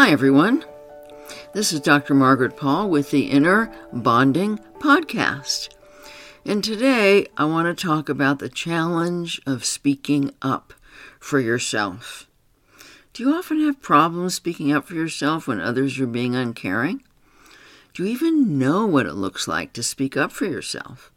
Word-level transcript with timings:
Hi, 0.00 0.12
everyone. 0.12 0.64
This 1.54 1.72
is 1.72 1.80
Dr. 1.80 2.14
Margaret 2.14 2.56
Paul 2.56 2.88
with 2.88 3.10
the 3.10 3.24
Inner 3.24 3.68
Bonding 3.92 4.58
Podcast. 4.78 5.70
And 6.46 6.62
today 6.62 7.26
I 7.36 7.46
want 7.46 7.66
to 7.66 7.86
talk 7.86 8.08
about 8.08 8.38
the 8.38 8.48
challenge 8.48 9.40
of 9.44 9.64
speaking 9.64 10.30
up 10.40 10.72
for 11.18 11.40
yourself. 11.40 12.28
Do 13.12 13.24
you 13.24 13.34
often 13.34 13.60
have 13.62 13.82
problems 13.82 14.36
speaking 14.36 14.70
up 14.70 14.86
for 14.86 14.94
yourself 14.94 15.48
when 15.48 15.60
others 15.60 15.98
are 15.98 16.06
being 16.06 16.36
uncaring? 16.36 17.02
Do 17.92 18.04
you 18.04 18.10
even 18.10 18.56
know 18.56 18.86
what 18.86 19.06
it 19.06 19.14
looks 19.14 19.48
like 19.48 19.72
to 19.72 19.82
speak 19.82 20.16
up 20.16 20.30
for 20.30 20.44
yourself? 20.44 21.10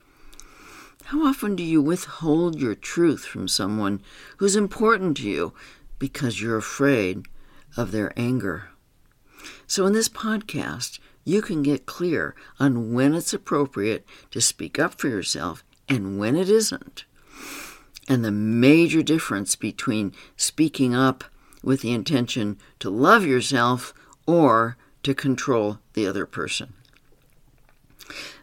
How 1.04 1.24
often 1.24 1.56
do 1.56 1.62
you 1.62 1.84
withhold 1.84 2.60
your 2.60 2.74
truth 2.74 3.26
from 3.26 3.48
someone 3.48 4.02
who's 4.38 4.56
important 4.56 5.18
to 5.18 5.30
you 5.30 5.54
because 6.00 6.42
you're 6.42 6.58
afraid 6.58 7.28
of 7.78 7.92
their 7.92 8.12
anger? 8.18 8.71
So, 9.68 9.86
in 9.86 9.94
this 9.94 10.10
podcast, 10.10 11.00
you 11.24 11.42
can 11.42 11.62
get 11.62 11.86
clear 11.86 12.36
on 12.60 12.94
when 12.94 13.14
it's 13.14 13.34
appropriate 13.34 14.06
to 14.32 14.42
speak 14.42 14.80
up 14.80 15.00
for 15.00 15.08
yourself 15.08 15.64
and 15.88 16.18
when 16.20 16.36
it 16.36 16.50
isn't, 16.50 17.06
and 18.08 18.26
the 18.26 18.32
major 18.32 19.04
difference 19.04 19.56
between 19.56 20.14
speaking 20.36 20.96
up 20.96 21.24
with 21.64 21.82
the 21.82 21.94
intention 21.94 22.58
to 22.80 22.90
love 22.90 23.26
yourself 23.26 23.94
or 24.26 24.78
to 25.04 25.14
control 25.14 25.80
the 25.94 26.08
other 26.08 26.26
person. 26.26 26.74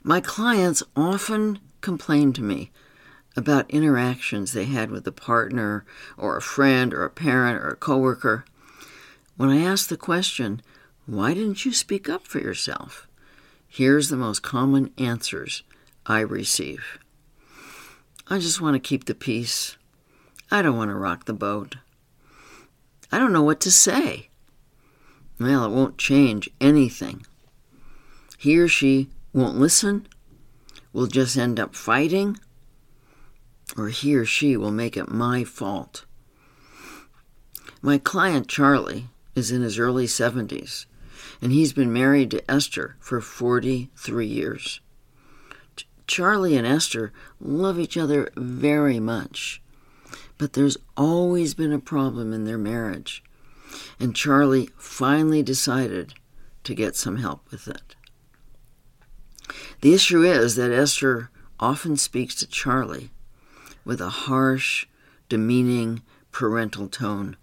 My 0.02 0.20
clients 0.20 0.82
often 0.96 1.58
complain 1.80 2.32
to 2.34 2.42
me 2.42 2.70
about 3.36 3.70
interactions 3.70 4.52
they 4.52 4.64
had 4.64 4.90
with 4.90 5.06
a 5.06 5.12
partner 5.12 5.84
or 6.16 6.36
a 6.36 6.42
friend 6.42 6.92
or 6.92 7.04
a 7.04 7.10
parent 7.10 7.62
or 7.62 7.68
a 7.68 7.76
coworker. 7.76 8.44
When 9.36 9.50
I 9.50 9.60
ask 9.60 9.88
the 9.88 9.96
question, 9.96 10.62
why 11.08 11.32
didn't 11.32 11.64
you 11.64 11.72
speak 11.72 12.06
up 12.06 12.26
for 12.26 12.38
yourself? 12.38 13.08
Here's 13.66 14.10
the 14.10 14.16
most 14.16 14.42
common 14.42 14.92
answers 14.98 15.62
I 16.04 16.20
receive. 16.20 16.98
I 18.28 18.38
just 18.38 18.60
want 18.60 18.74
to 18.74 18.78
keep 18.78 19.06
the 19.06 19.14
peace. 19.14 19.78
I 20.50 20.60
don't 20.60 20.76
want 20.76 20.90
to 20.90 20.94
rock 20.94 21.24
the 21.24 21.32
boat. 21.32 21.76
I 23.10 23.18
don't 23.18 23.32
know 23.32 23.42
what 23.42 23.58
to 23.60 23.70
say. 23.70 24.28
Well, 25.40 25.64
it 25.64 25.70
won't 25.70 25.96
change 25.96 26.50
anything. 26.60 27.24
He 28.36 28.58
or 28.58 28.68
she 28.68 29.08
won't 29.32 29.56
listen, 29.56 30.06
will 30.92 31.06
just 31.06 31.38
end 31.38 31.58
up 31.58 31.74
fighting, 31.74 32.36
or 33.78 33.88
he 33.88 34.14
or 34.14 34.26
she 34.26 34.58
will 34.58 34.72
make 34.72 34.94
it 34.94 35.08
my 35.08 35.42
fault. 35.42 36.04
My 37.80 37.96
client 37.96 38.46
Charlie 38.46 39.06
is 39.34 39.50
in 39.50 39.62
his 39.62 39.78
early 39.78 40.06
70s, 40.06 40.84
and 41.40 41.52
he's 41.52 41.72
been 41.72 41.92
married 41.92 42.30
to 42.30 42.50
Esther 42.50 42.96
for 43.00 43.20
43 43.20 44.26
years. 44.26 44.80
Charlie 46.06 46.56
and 46.56 46.66
Esther 46.66 47.12
love 47.40 47.78
each 47.78 47.96
other 47.96 48.30
very 48.34 48.98
much, 48.98 49.62
but 50.38 50.54
there's 50.54 50.78
always 50.96 51.54
been 51.54 51.72
a 51.72 51.78
problem 51.78 52.32
in 52.32 52.44
their 52.44 52.58
marriage, 52.58 53.22
and 54.00 54.16
Charlie 54.16 54.70
finally 54.76 55.42
decided 55.42 56.14
to 56.64 56.74
get 56.74 56.96
some 56.96 57.16
help 57.16 57.50
with 57.50 57.68
it. 57.68 57.94
The 59.80 59.94
issue 59.94 60.22
is 60.22 60.56
that 60.56 60.72
Esther 60.72 61.30
often 61.60 61.96
speaks 61.96 62.34
to 62.36 62.46
Charlie 62.46 63.10
with 63.84 64.00
a 64.00 64.08
harsh, 64.08 64.86
demeaning 65.28 66.02
parental 66.32 66.88
tone, 66.88 67.36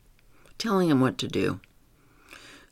telling 0.57 0.89
him 0.89 1.01
what 1.01 1.17
to 1.19 1.27
do. 1.27 1.59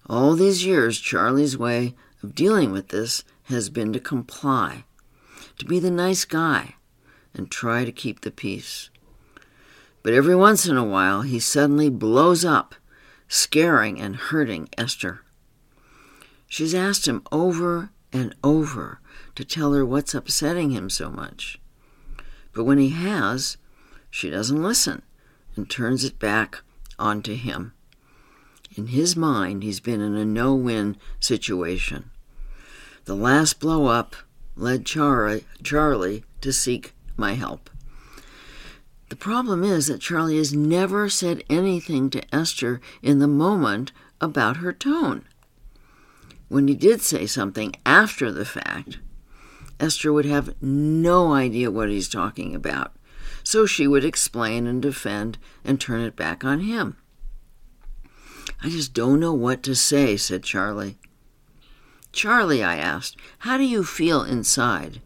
All 0.10 0.36
these 0.36 0.66
years, 0.66 1.00
Charlie's 1.00 1.58
way 1.58 1.96
of 2.22 2.36
dealing 2.36 2.72
with 2.72 2.90
this 2.90 3.24
has 3.44 3.70
been 3.70 3.94
to 3.94 4.00
comply, 4.00 4.84
to 5.58 5.66
be 5.66 5.80
the 5.80 5.92
nice 5.92 6.26
guy, 6.26 6.76
and 7.34 7.50
try 7.50 7.86
to 7.86 7.92
keep 7.92 8.22
the 8.22 8.32
peace. 8.32 8.90
But 10.04 10.14
every 10.14 10.36
once 10.36 10.66
in 10.66 10.76
a 10.76 10.84
while, 10.84 11.22
he 11.22 11.40
suddenly 11.40 11.90
blows 11.90 12.44
up, 12.44 12.76
scaring 13.30 14.00
and 14.00 14.16
hurting 14.18 14.70
Esther. 14.78 15.22
She's 16.48 16.76
asked 16.76 17.08
him 17.08 17.24
over 17.32 17.90
and 18.12 18.36
over 18.44 19.00
to 19.36 19.46
tell 19.46 19.74
her 19.74 19.86
what's 19.86 20.14
upsetting 20.14 20.72
him 20.72 20.90
so 20.90 21.10
much. 21.10 21.60
But 22.52 22.66
when 22.66 22.78
he 22.78 22.90
has, 22.90 23.58
she 24.12 24.30
doesn't 24.30 24.62
listen 24.62 25.02
and 25.56 25.70
turns 25.70 26.04
it 26.04 26.20
back 26.20 26.62
onto 27.00 27.36
him. 27.36 27.74
In 28.76 28.88
his 28.88 29.16
mind, 29.16 29.62
he's 29.62 29.80
been 29.80 30.02
in 30.02 30.16
a 30.16 30.26
no 30.26 30.56
win 30.56 30.98
situation. 31.20 32.10
The 33.06 33.16
last 33.16 33.60
blow 33.60 33.88
up 33.88 34.16
led 34.56 34.86
Charlie, 34.86 35.46
Charlie 35.62 36.24
to 36.42 36.52
seek 36.52 36.94
my 37.16 37.34
help. 37.34 37.70
The 39.10 39.16
problem 39.16 39.64
is 39.64 39.88
that 39.88 40.02
Charlie 40.02 40.38
has 40.38 40.54
never 40.54 41.08
said 41.08 41.44
anything 41.50 42.10
to 42.12 42.36
Esther 42.36 42.82
in 43.04 43.20
the 43.20 43.28
moment 43.28 43.92
about 44.20 44.58
her 44.58 44.74
tone. 44.74 45.26
When 46.48 46.68
he 46.68 46.74
did 46.74 47.02
say 47.02 47.28
something 47.28 47.76
after 47.86 48.32
the 48.32 48.46
fact, 48.46 48.98
Esther 49.80 50.12
would 50.12 50.26
have 50.26 50.56
no 50.62 51.34
idea 51.34 51.70
what 51.70 51.90
he's 51.90 52.10
talking 52.10 52.56
about, 52.56 52.94
so 53.44 53.66
she 53.66 53.86
would 53.86 54.06
explain 54.06 54.66
and 54.66 54.82
defend 54.82 55.38
and 55.64 55.80
turn 55.80 56.02
it 56.02 56.16
back 56.16 56.44
on 56.44 56.62
him. 56.62 56.98
I 58.64 58.70
just 58.70 58.94
don't 58.94 59.20
know 59.20 59.34
what 59.34 59.62
to 59.64 59.76
say, 59.76 60.16
said 60.16 60.44
Charlie. 60.44 60.98
Charlie, 62.14 62.64
I 62.64 62.78
asked, 62.78 63.18
how 63.40 63.58
do 63.58 63.64
you 63.66 63.84
feel 63.84 64.24
inside 64.24 65.02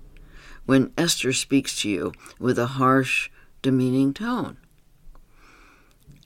when 0.67 0.93
Esther 0.95 1.33
speaks 1.33 1.81
to 1.81 1.89
you 1.89 2.11
with 2.39 2.59
a 2.59 2.67
harsh, 2.67 3.31
demeaning 3.63 4.13
tone? 4.13 4.57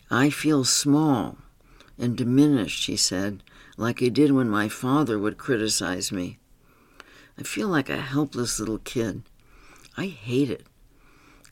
I 0.10 0.30
feel 0.30 0.66
small 0.66 1.38
and 1.98 2.18
diminished, 2.18 2.88
he 2.88 2.98
said, 2.98 3.44
like 3.78 4.04
I 4.04 4.10
did 4.10 4.32
when 4.32 4.50
my 4.50 4.68
father 4.68 5.18
would 5.18 5.38
criticize 5.38 6.12
me. 6.12 6.38
I 7.38 7.44
feel 7.44 7.70
like 7.70 7.90
a 7.90 8.02
helpless 8.02 8.60
little 8.60 8.80
kid. 8.80 9.24
I 9.96 10.08
hate 10.08 10.50
it. 10.50 10.66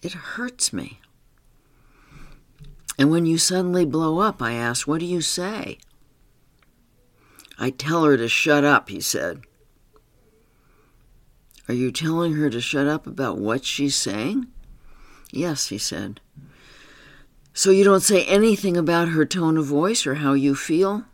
It 0.01 0.11
hurts 0.11 0.73
me. 0.73 0.99
And 2.99 3.09
when 3.09 3.25
you 3.25 3.37
suddenly 3.37 3.85
blow 3.85 4.19
up, 4.19 4.41
I 4.41 4.51
ask, 4.53 4.85
What 4.85 4.99
do 4.99 5.05
you 5.05 5.21
say? 5.21 5.79
I 7.57 7.69
tell 7.69 8.03
her 8.03 8.17
to 8.17 8.27
shut 8.27 8.65
up, 8.65 8.89
he 8.89 8.99
said. 8.99 9.41
Are 11.69 11.73
you 11.73 11.93
telling 11.93 12.33
her 12.33 12.49
to 12.49 12.59
shut 12.59 12.87
up 12.87 13.07
about 13.07 13.37
what 13.37 13.63
she's 13.63 13.95
saying? 13.95 14.47
Yes, 15.31 15.67
he 15.67 15.77
said. 15.77 16.19
So 17.53 17.71
you 17.71 17.85
don't 17.85 18.01
say 18.01 18.25
anything 18.25 18.75
about 18.75 19.09
her 19.09 19.25
tone 19.25 19.57
of 19.57 19.65
voice 19.65 20.05
or 20.05 20.15
how 20.15 20.33
you 20.33 20.53
feel? 20.53 21.05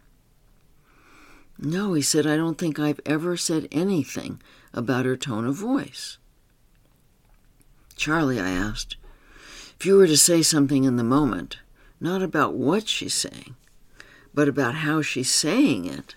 No, 1.60 1.94
he 1.94 2.02
said, 2.02 2.26
I 2.26 2.36
don't 2.36 2.58
think 2.58 2.80
I've 2.80 3.00
ever 3.06 3.38
said 3.38 3.68
anything 3.72 4.42
about 4.74 5.06
her 5.06 5.16
tone 5.16 5.46
of 5.46 5.56
voice. 5.56 6.18
Charlie, 7.96 8.40
I 8.40 8.50
asked, 8.50 8.98
if 9.80 9.86
you 9.86 9.98
were 9.98 10.08
to 10.08 10.18
say 10.18 10.42
something 10.42 10.84
in 10.84 10.96
the 10.96 11.04
moment, 11.04 11.58
not 12.00 12.22
about 12.22 12.54
what 12.54 12.88
she's 12.88 13.14
saying, 13.14 13.56
but 14.34 14.48
about 14.48 14.76
how 14.76 15.02
she's 15.02 15.32
saying 15.32 15.86
it, 15.86 16.16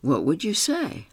what 0.00 0.24
would 0.24 0.44
you 0.44 0.54
say? 0.54 1.08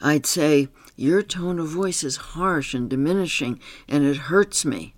I'd 0.00 0.26
say, 0.26 0.68
Your 0.96 1.22
tone 1.22 1.58
of 1.58 1.68
voice 1.68 2.02
is 2.02 2.16
harsh 2.16 2.74
and 2.74 2.90
diminishing, 2.90 3.60
and 3.88 4.04
it 4.04 4.16
hurts 4.16 4.64
me. 4.64 4.94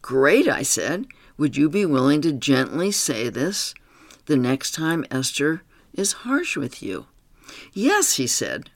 Great, 0.00 0.48
I 0.48 0.62
said. 0.62 1.06
Would 1.38 1.56
you 1.56 1.68
be 1.68 1.86
willing 1.86 2.20
to 2.22 2.32
gently 2.32 2.90
say 2.90 3.28
this 3.28 3.74
the 4.26 4.36
next 4.36 4.72
time 4.72 5.04
Esther 5.10 5.62
is 5.92 6.12
harsh 6.12 6.56
with 6.56 6.82
you. 6.82 7.06
Yes, 7.72 8.14
he 8.14 8.26
said. 8.26 8.70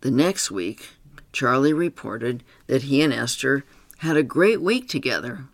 The 0.00 0.10
next 0.10 0.50
week, 0.50 0.88
Charlie 1.32 1.72
reported 1.72 2.42
that 2.66 2.84
he 2.84 3.02
and 3.02 3.12
Esther 3.12 3.64
had 3.98 4.16
a 4.16 4.22
great 4.22 4.60
week 4.60 4.88
together. 4.88 5.44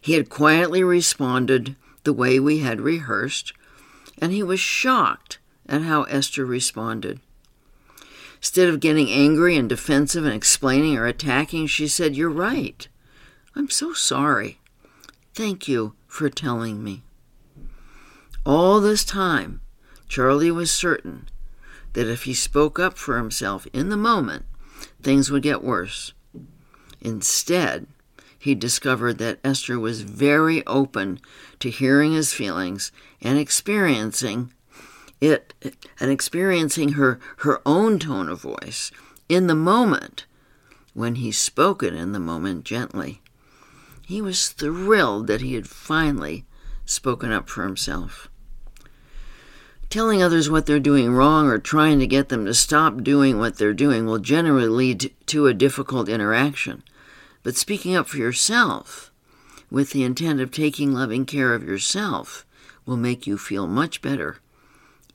He 0.00 0.14
had 0.14 0.28
quietly 0.28 0.82
responded 0.82 1.76
the 2.04 2.12
way 2.12 2.38
we 2.38 2.58
had 2.58 2.80
rehearsed, 2.80 3.52
and 4.18 4.32
he 4.32 4.42
was 4.42 4.60
shocked 4.60 5.38
at 5.66 5.82
how 5.82 6.02
Esther 6.04 6.44
responded. 6.44 7.20
Instead 8.36 8.68
of 8.68 8.80
getting 8.80 9.10
angry 9.10 9.56
and 9.56 9.68
defensive 9.68 10.24
and 10.24 10.34
explaining 10.34 10.98
or 10.98 11.06
attacking, 11.06 11.66
she 11.66 11.88
said, 11.88 12.14
You're 12.14 12.28
right. 12.28 12.86
I'm 13.56 13.70
so 13.70 13.94
sorry. 13.94 14.58
Thank 15.34 15.66
you 15.66 15.94
for 16.06 16.28
telling 16.28 16.84
me. 16.84 17.02
All 18.44 18.80
this 18.80 19.04
time, 19.04 19.62
Charlie 20.08 20.50
was 20.50 20.70
certain 20.70 21.28
that 21.94 22.06
if 22.06 22.24
he 22.24 22.34
spoke 22.34 22.78
up 22.78 22.98
for 22.98 23.16
himself 23.16 23.66
in 23.72 23.88
the 23.88 23.96
moment, 23.96 24.44
things 25.02 25.30
would 25.30 25.42
get 25.42 25.64
worse. 25.64 26.12
Instead, 27.00 27.86
he 28.44 28.54
discovered 28.54 29.16
that 29.16 29.38
Esther 29.42 29.80
was 29.80 30.02
very 30.02 30.62
open 30.66 31.18
to 31.58 31.70
hearing 31.70 32.12
his 32.12 32.34
feelings 32.34 32.92
and 33.22 33.38
experiencing 33.38 34.52
it 35.18 35.54
and 35.98 36.10
experiencing 36.10 36.90
her 36.90 37.18
her 37.38 37.62
own 37.64 37.98
tone 37.98 38.28
of 38.28 38.42
voice 38.42 38.90
in 39.30 39.46
the 39.46 39.54
moment 39.54 40.26
when 40.92 41.14
he 41.14 41.32
spoke 41.32 41.82
it 41.82 41.94
in 41.94 42.12
the 42.12 42.20
moment 42.20 42.64
gently. 42.64 43.22
He 44.04 44.20
was 44.20 44.48
thrilled 44.50 45.26
that 45.28 45.40
he 45.40 45.54
had 45.54 45.66
finally 45.66 46.44
spoken 46.84 47.32
up 47.32 47.48
for 47.48 47.62
himself. 47.62 48.28
Telling 49.88 50.22
others 50.22 50.50
what 50.50 50.66
they're 50.66 50.78
doing 50.78 51.14
wrong 51.14 51.46
or 51.46 51.58
trying 51.58 51.98
to 52.00 52.06
get 52.06 52.28
them 52.28 52.44
to 52.44 52.52
stop 52.52 53.02
doing 53.02 53.38
what 53.38 53.56
they're 53.56 53.72
doing 53.72 54.04
will 54.04 54.18
generally 54.18 54.68
lead 54.68 55.14
to 55.28 55.46
a 55.46 55.54
difficult 55.54 56.10
interaction. 56.10 56.82
But 57.44 57.54
speaking 57.54 57.94
up 57.94 58.08
for 58.08 58.16
yourself, 58.16 59.12
with 59.70 59.90
the 59.90 60.02
intent 60.02 60.40
of 60.40 60.50
taking 60.50 60.92
loving 60.92 61.26
care 61.26 61.54
of 61.54 61.62
yourself, 61.62 62.44
will 62.84 62.96
make 62.96 63.24
you 63.24 63.38
feel 63.38 63.68
much 63.68 64.02
better, 64.02 64.38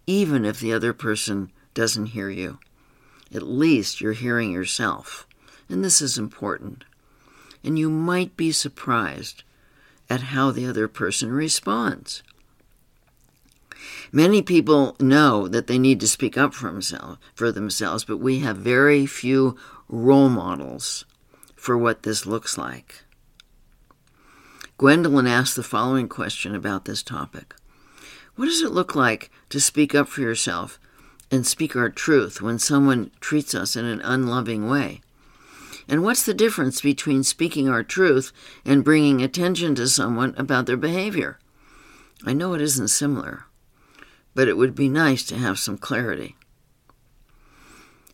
even 0.07 0.45
if 0.45 0.61
the 0.61 0.71
other 0.71 0.93
person 0.93 1.51
doesn't 1.73 2.07
hear 2.07 2.29
you. 2.29 2.59
At 3.33 3.43
least 3.43 3.99
you're 3.99 4.13
hearing 4.13 4.53
yourself, 4.53 5.27
and 5.67 5.83
this 5.83 6.01
is 6.01 6.17
important 6.17 6.85
and 7.63 7.77
you 7.77 7.89
might 7.89 8.35
be 8.37 8.51
surprised 8.51 9.43
at 10.09 10.21
how 10.21 10.51
the 10.51 10.65
other 10.65 10.87
person 10.87 11.31
responds. 11.31 12.23
Many 14.11 14.41
people 14.41 14.95
know 14.99 15.47
that 15.47 15.67
they 15.67 15.77
need 15.77 15.99
to 15.99 16.07
speak 16.07 16.37
up 16.37 16.53
for, 16.53 16.71
themselves, 17.51 18.03
but 18.03 18.17
we 18.17 18.39
have 18.39 18.57
very 18.57 19.05
few 19.05 19.55
role 19.87 20.29
models 20.29 21.05
for 21.59 21.77
what 21.77 22.03
this 22.03 22.25
looks 22.25 22.57
like. 22.57 23.03
Gwendolyn 24.77 25.27
asked 25.27 25.57
the 25.57 25.63
following 25.63 26.07
question 26.07 26.56
about 26.56 26.85
this 26.85 27.03
topic 27.03 27.53
What 28.35 28.45
does 28.45 28.61
it 28.61 28.71
look 28.71 28.95
like 28.95 29.29
to 29.50 29.59
speak 29.59 29.94
up 29.94 30.07
for 30.07 30.21
yourself 30.21 30.79
and 31.29 31.45
speak 31.45 31.75
our 31.75 31.89
truth 31.89 32.41
when 32.41 32.59
someone 32.59 33.11
treats 33.19 33.53
us 33.53 33.75
in 33.75 33.83
an 33.83 34.00
unloving 34.01 34.69
way? 34.69 35.01
And 35.89 36.01
what's 36.01 36.23
the 36.23 36.33
difference 36.33 36.81
between 36.81 37.23
speaking 37.23 37.67
our 37.67 37.83
truth 37.83 38.31
and 38.63 38.85
bringing 38.85 39.21
attention 39.21 39.75
to 39.75 39.88
someone 39.88 40.33
about 40.38 40.65
their 40.65 40.77
behavior? 40.77 41.39
I 42.25 42.31
know 42.31 42.53
it 42.53 42.61
isn't 42.61 42.88
similar, 42.88 43.45
but 44.33 44.47
it 44.47 44.56
would 44.56 44.75
be 44.75 44.88
nice 44.88 45.23
to 45.25 45.38
have 45.38 45.59
some 45.59 45.77
clarity. 45.77 46.38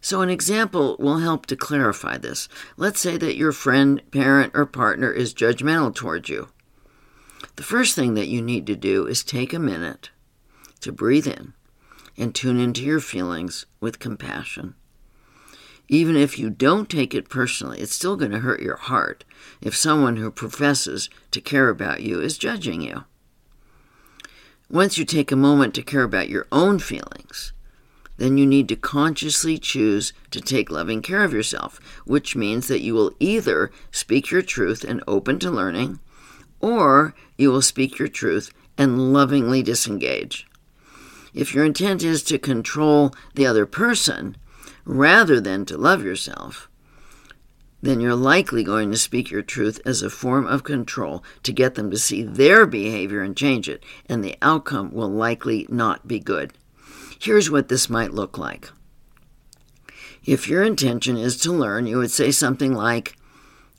So, 0.05 0.21
an 0.21 0.29
example 0.29 0.95
will 0.99 1.17
help 1.17 1.47
to 1.47 1.55
clarify 1.55 2.19
this. 2.19 2.47
Let's 2.77 2.99
say 2.99 3.17
that 3.17 3.37
your 3.37 3.51
friend, 3.51 4.03
parent, 4.11 4.51
or 4.53 4.67
partner 4.67 5.11
is 5.11 5.33
judgmental 5.33 5.95
towards 5.95 6.29
you. 6.29 6.49
The 7.55 7.63
first 7.63 7.95
thing 7.95 8.13
that 8.13 8.27
you 8.27 8.39
need 8.39 8.67
to 8.67 8.75
do 8.75 9.07
is 9.07 9.23
take 9.23 9.51
a 9.51 9.57
minute 9.57 10.11
to 10.81 10.91
breathe 10.91 11.25
in 11.25 11.53
and 12.15 12.35
tune 12.35 12.59
into 12.59 12.83
your 12.83 12.99
feelings 12.99 13.65
with 13.79 13.97
compassion 13.97 14.75
even 15.87 16.15
if 16.15 16.39
you 16.39 16.49
don't 16.49 16.89
take 16.89 17.13
it 17.13 17.29
personally, 17.29 17.79
it's 17.79 17.93
still 17.93 18.15
going 18.15 18.31
to 18.31 18.39
hurt 18.39 18.59
your 18.59 18.77
heart 18.77 19.23
if 19.61 19.75
someone 19.75 20.17
who 20.17 20.31
professes 20.31 21.09
to 21.31 21.39
care 21.39 21.69
about 21.69 22.01
you 22.01 22.19
is 22.19 22.39
judging 22.39 22.81
you. 22.81 23.03
Once 24.67 24.97
you 24.97 25.05
take 25.05 25.31
a 25.31 25.35
moment 25.35 25.75
to 25.75 25.83
care 25.83 26.01
about 26.01 26.27
your 26.27 26.47
own 26.51 26.79
feelings, 26.79 27.53
then 28.17 28.37
you 28.37 28.45
need 28.45 28.69
to 28.69 28.75
consciously 28.75 29.57
choose 29.57 30.13
to 30.31 30.39
take 30.39 30.71
loving 30.71 31.01
care 31.01 31.23
of 31.23 31.33
yourself, 31.33 31.79
which 32.05 32.35
means 32.35 32.67
that 32.67 32.81
you 32.81 32.93
will 32.93 33.11
either 33.19 33.71
speak 33.91 34.31
your 34.31 34.41
truth 34.41 34.83
and 34.83 35.03
open 35.07 35.39
to 35.39 35.51
learning, 35.51 35.99
or 36.59 37.13
you 37.37 37.51
will 37.51 37.61
speak 37.61 37.99
your 37.99 38.07
truth 38.07 38.51
and 38.77 39.13
lovingly 39.13 39.61
disengage. 39.61 40.47
If 41.33 41.53
your 41.53 41.65
intent 41.65 42.03
is 42.03 42.23
to 42.23 42.39
control 42.39 43.13
the 43.33 43.45
other 43.45 43.65
person, 43.65 44.37
rather 44.85 45.41
than 45.41 45.65
to 45.65 45.77
love 45.77 46.03
yourself, 46.03 46.69
then 47.81 47.99
you're 47.99 48.15
likely 48.15 48.63
going 48.63 48.89
to 48.91 48.97
speak 48.97 49.29
your 49.29 49.41
truth 49.41 49.79
as 49.85 50.01
a 50.01 50.09
form 50.09 50.47
of 50.47 50.63
control 50.63 51.23
to 51.43 51.51
get 51.51 51.75
them 51.75 51.91
to 51.91 51.97
see 51.97 52.23
their 52.23 52.65
behavior 52.65 53.21
and 53.21 53.37
change 53.37 53.69
it, 53.69 53.83
and 54.07 54.23
the 54.23 54.35
outcome 54.41 54.91
will 54.91 55.09
likely 55.09 55.67
not 55.69 56.07
be 56.07 56.19
good. 56.19 56.53
Here's 57.19 57.49
what 57.49 57.69
this 57.69 57.89
might 57.89 58.13
look 58.13 58.37
like. 58.37 58.69
If 60.25 60.47
your 60.47 60.63
intention 60.63 61.17
is 61.17 61.37
to 61.37 61.51
learn, 61.51 61.87
you 61.87 61.97
would 61.97 62.11
say 62.11 62.31
something 62.31 62.73
like, 62.73 63.15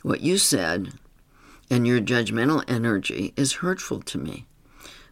What 0.02 0.20
you 0.20 0.38
said 0.38 0.92
and 1.68 1.86
your 1.86 2.00
judgmental 2.00 2.62
energy 2.68 3.32
is 3.36 3.54
hurtful 3.54 4.00
to 4.00 4.18
me. 4.18 4.46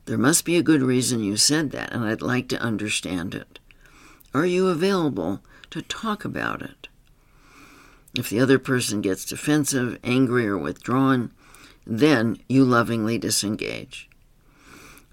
There 0.05 0.19
must 0.19 0.45
be 0.45 0.57
a 0.57 0.63
good 0.63 0.83
reason 0.83 1.25
you 1.25 1.37
said 1.37 1.73
that, 1.73 1.93
and 1.93 2.05
I'd 2.05 2.23
like 2.23 2.49
to 2.49 2.61
understand 2.61 3.35
it. 3.35 3.59
Are 4.33 4.47
you 4.47 4.69
available 4.69 5.41
to 5.75 5.83
talk 5.83 6.25
about 6.25 6.63
it. 6.63 6.87
If 8.17 8.31
the 8.31 8.39
other 8.39 8.61
person 8.61 9.01
gets 9.01 9.25
defensive, 9.25 9.99
angry, 10.05 10.47
or 10.47 10.57
withdrawn, 10.57 11.33
then 11.85 12.39
you 12.49 12.65
lovingly 12.65 13.19
disengage. 13.19 14.09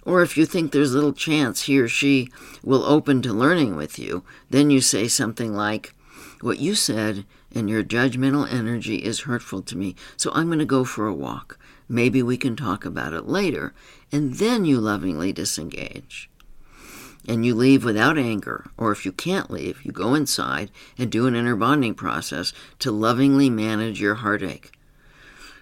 Or 0.04 0.22
if 0.22 0.36
you 0.36 0.46
think 0.46 0.72
there's 0.72 0.94
little 0.94 1.14
chance 1.14 1.64
he 1.64 1.80
or 1.80 1.88
she 1.88 2.30
will 2.64 2.84
open 2.84 3.22
to 3.22 3.34
learning 3.34 3.76
with 3.76 4.00
you, 4.00 4.24
then 4.50 4.70
you 4.70 4.82
say 4.82 5.08
something 5.08 5.54
like, 5.54 5.94
What 6.42 6.60
you 6.60 6.76
said 6.76 7.26
and 7.54 7.70
your 7.70 7.84
judgmental 7.84 8.52
energy 8.52 9.04
is 9.04 9.22
hurtful 9.22 9.62
to 9.64 9.78
me, 9.78 9.96
so 10.18 10.32
I'm 10.34 10.48
going 10.48 10.60
to 10.60 10.66
go 10.66 10.84
for 10.84 11.08
a 11.08 11.14
walk. 11.14 11.60
Maybe 11.88 12.24
we 12.24 12.38
can 12.38 12.56
talk 12.56 12.86
about 12.86 13.14
it 13.14 13.28
later. 13.28 13.74
And 14.12 14.36
then 14.36 14.66
you 14.66 14.80
lovingly 14.80 15.34
disengage 15.34 16.32
and 17.28 17.46
you 17.46 17.54
leave 17.54 17.84
without 17.84 18.18
anger, 18.18 18.66
or 18.78 18.92
if 18.92 19.06
you 19.06 19.12
can't 19.12 19.52
leave, 19.52 19.84
you 19.86 19.92
go 19.92 20.16
inside 20.16 20.72
and 20.98 21.12
do 21.12 21.28
an 21.28 21.36
inner 21.36 21.56
bonding 21.56 21.94
process 21.94 22.52
to 22.80 22.92
lovingly 22.92 23.50
manage 23.50 24.02
your 24.02 24.16
heartache. 24.16 24.72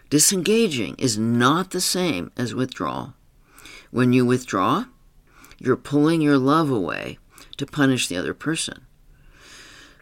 Disengaging 0.09 0.95
is 0.97 1.17
not 1.17 1.71
the 1.71 1.81
same 1.81 2.31
as 2.37 2.55
withdrawal. 2.55 3.13
When 3.91 4.13
you 4.13 4.25
withdraw, 4.25 4.85
you're 5.57 5.75
pulling 5.75 6.21
your 6.21 6.37
love 6.37 6.69
away 6.69 7.17
to 7.57 7.65
punish 7.65 8.07
the 8.07 8.17
other 8.17 8.33
person. 8.33 8.85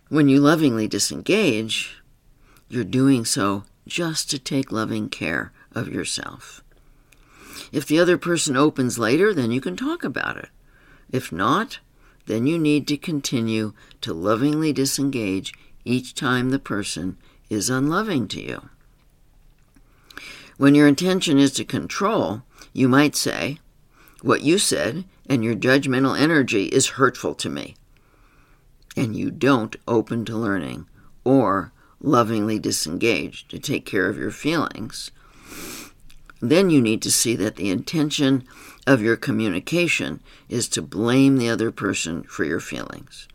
When 0.09 0.29
you 0.29 0.39
lovingly 0.39 0.87
disengage, 0.87 2.01
you're 2.69 2.83
doing 2.83 3.25
so 3.25 3.63
just 3.87 4.29
to 4.29 4.39
take 4.39 4.71
loving 4.71 5.09
care 5.09 5.51
of 5.73 5.87
yourself. 5.87 6.63
If 7.71 7.85
the 7.85 7.99
other 7.99 8.17
person 8.17 8.55
opens 8.55 8.99
later, 8.99 9.33
then 9.33 9.51
you 9.51 9.61
can 9.61 9.75
talk 9.75 10.03
about 10.03 10.37
it. 10.37 10.49
If 11.11 11.31
not, 11.31 11.79
then 12.25 12.45
you 12.45 12.59
need 12.59 12.87
to 12.87 12.97
continue 12.97 13.73
to 14.01 14.13
lovingly 14.13 14.73
disengage 14.73 15.53
each 15.85 16.13
time 16.13 16.49
the 16.49 16.59
person 16.59 17.17
is 17.49 17.69
unloving 17.69 18.27
to 18.29 18.41
you. 18.41 18.69
When 20.57 20.75
your 20.75 20.87
intention 20.87 21.37
is 21.37 21.51
to 21.53 21.63
control, 21.63 22.43
you 22.73 22.89
might 22.89 23.15
say, 23.15 23.59
What 24.21 24.41
you 24.41 24.57
said 24.57 25.05
and 25.29 25.43
your 25.43 25.55
judgmental 25.55 26.19
energy 26.19 26.65
is 26.65 26.89
hurtful 26.89 27.35
to 27.35 27.49
me. 27.49 27.75
And 28.95 29.15
you 29.15 29.29
don't 29.29 29.75
open 29.87 30.25
to 30.25 30.35
learning 30.35 30.87
or 31.23 31.71
lovingly 32.01 32.59
disengage 32.59 33.47
to 33.49 33.59
take 33.59 33.85
care 33.85 34.09
of 34.09 34.17
your 34.17 34.31
feelings. 34.31 35.11
Then 36.39 36.69
you 36.69 36.81
need 36.81 37.01
to 37.03 37.11
see 37.11 37.35
that 37.35 37.55
the 37.55 37.69
intention 37.69 38.43
of 38.85 39.01
your 39.01 39.15
communication 39.15 40.21
is 40.49 40.67
to 40.69 40.81
blame 40.81 41.37
the 41.37 41.49
other 41.49 41.71
person 41.71 42.23
for 42.23 42.43
your 42.43 42.59
feelings. 42.59 43.27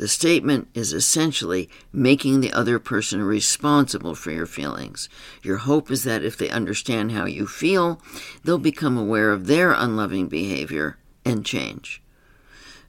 The 0.00 0.08
statement 0.08 0.68
is 0.72 0.94
essentially 0.94 1.68
making 1.92 2.40
the 2.40 2.54
other 2.54 2.78
person 2.78 3.22
responsible 3.22 4.14
for 4.14 4.30
your 4.30 4.46
feelings. 4.46 5.10
Your 5.42 5.58
hope 5.58 5.90
is 5.90 6.04
that 6.04 6.24
if 6.24 6.38
they 6.38 6.48
understand 6.48 7.12
how 7.12 7.26
you 7.26 7.46
feel, 7.46 8.00
they'll 8.42 8.56
become 8.56 8.96
aware 8.96 9.30
of 9.30 9.46
their 9.46 9.72
unloving 9.72 10.28
behavior 10.28 10.96
and 11.22 11.44
change. 11.44 12.02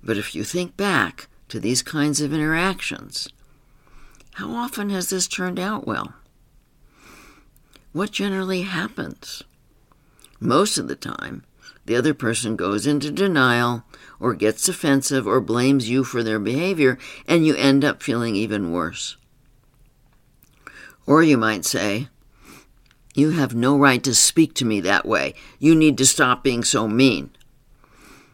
But 0.02 0.16
if 0.16 0.34
you 0.34 0.46
think 0.46 0.78
back 0.78 1.28
to 1.50 1.60
these 1.60 1.84
kinds 1.84 2.22
of 2.22 2.32
interactions, 2.32 3.28
how 4.36 4.52
often 4.52 4.90
has 4.90 5.10
this 5.10 5.28
turned 5.28 5.60
out 5.60 5.86
well? 5.86 6.14
What 7.92 8.12
generally 8.12 8.62
happens? 8.62 9.44
Most 10.40 10.78
of 10.78 10.88
the 10.88 10.96
time, 10.96 11.44
the 11.86 11.96
other 11.96 12.14
person 12.14 12.56
goes 12.56 12.86
into 12.86 13.12
denial 13.12 13.84
or 14.20 14.34
gets 14.36 14.70
offensive 14.70 15.26
or 15.26 15.42
blames 15.42 15.90
you 15.90 16.04
for 16.04 16.22
their 16.22 16.40
behavior, 16.40 16.98
and 17.28 17.46
you 17.46 17.56
end 17.56 17.84
up 17.84 18.04
feeling 18.04 18.36
even 18.36 18.72
worse. 18.72 19.18
Or 21.08 21.24
you 21.24 21.38
might 21.38 21.66
say, 21.66 22.08
You 23.16 23.32
have 23.32 23.56
no 23.56 23.78
right 23.78 24.04
to 24.04 24.14
speak 24.14 24.54
to 24.56 24.66
me 24.66 24.80
that 24.82 25.06
way. 25.06 25.34
You 25.58 25.76
need 25.76 25.98
to 25.98 26.06
stop 26.06 26.44
being 26.44 26.64
so 26.64 26.88
mean. 26.88 27.32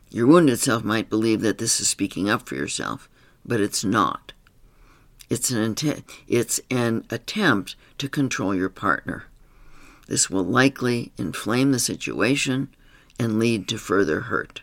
Your 0.10 0.28
wounded 0.28 0.60
self 0.60 0.84
might 0.84 1.10
believe 1.10 1.42
that 1.42 1.58
this 1.58 1.80
is 1.80 1.88
speaking 1.88 2.30
up 2.30 2.48
for 2.48 2.56
yourself, 2.56 3.10
but 3.46 3.62
it's 3.62 3.84
not. 3.84 4.34
It's 5.30 5.52
an, 5.52 5.76
it's 6.28 6.60
an 6.70 7.06
attempt 7.10 7.76
to 7.98 8.08
control 8.08 8.56
your 8.56 8.70
partner. 8.70 9.26
This 10.08 10.30
will 10.30 10.44
likely 10.44 11.12
inflame 11.18 11.72
the 11.72 11.80
situation 11.80 12.70
and 13.20 13.40
lead 13.40 13.68
to 13.68 13.78
further 13.78 14.22
hurt. 14.22 14.62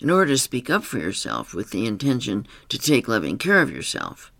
In 0.00 0.10
order 0.10 0.32
to 0.32 0.38
speak 0.38 0.68
up 0.68 0.84
for 0.84 0.98
yourself 0.98 1.54
with 1.54 1.70
the 1.70 1.86
intention 1.86 2.46
to 2.68 2.78
take 2.78 3.08
loving 3.08 3.38
care 3.38 3.62
of 3.62 3.70
yourself, 3.70 4.30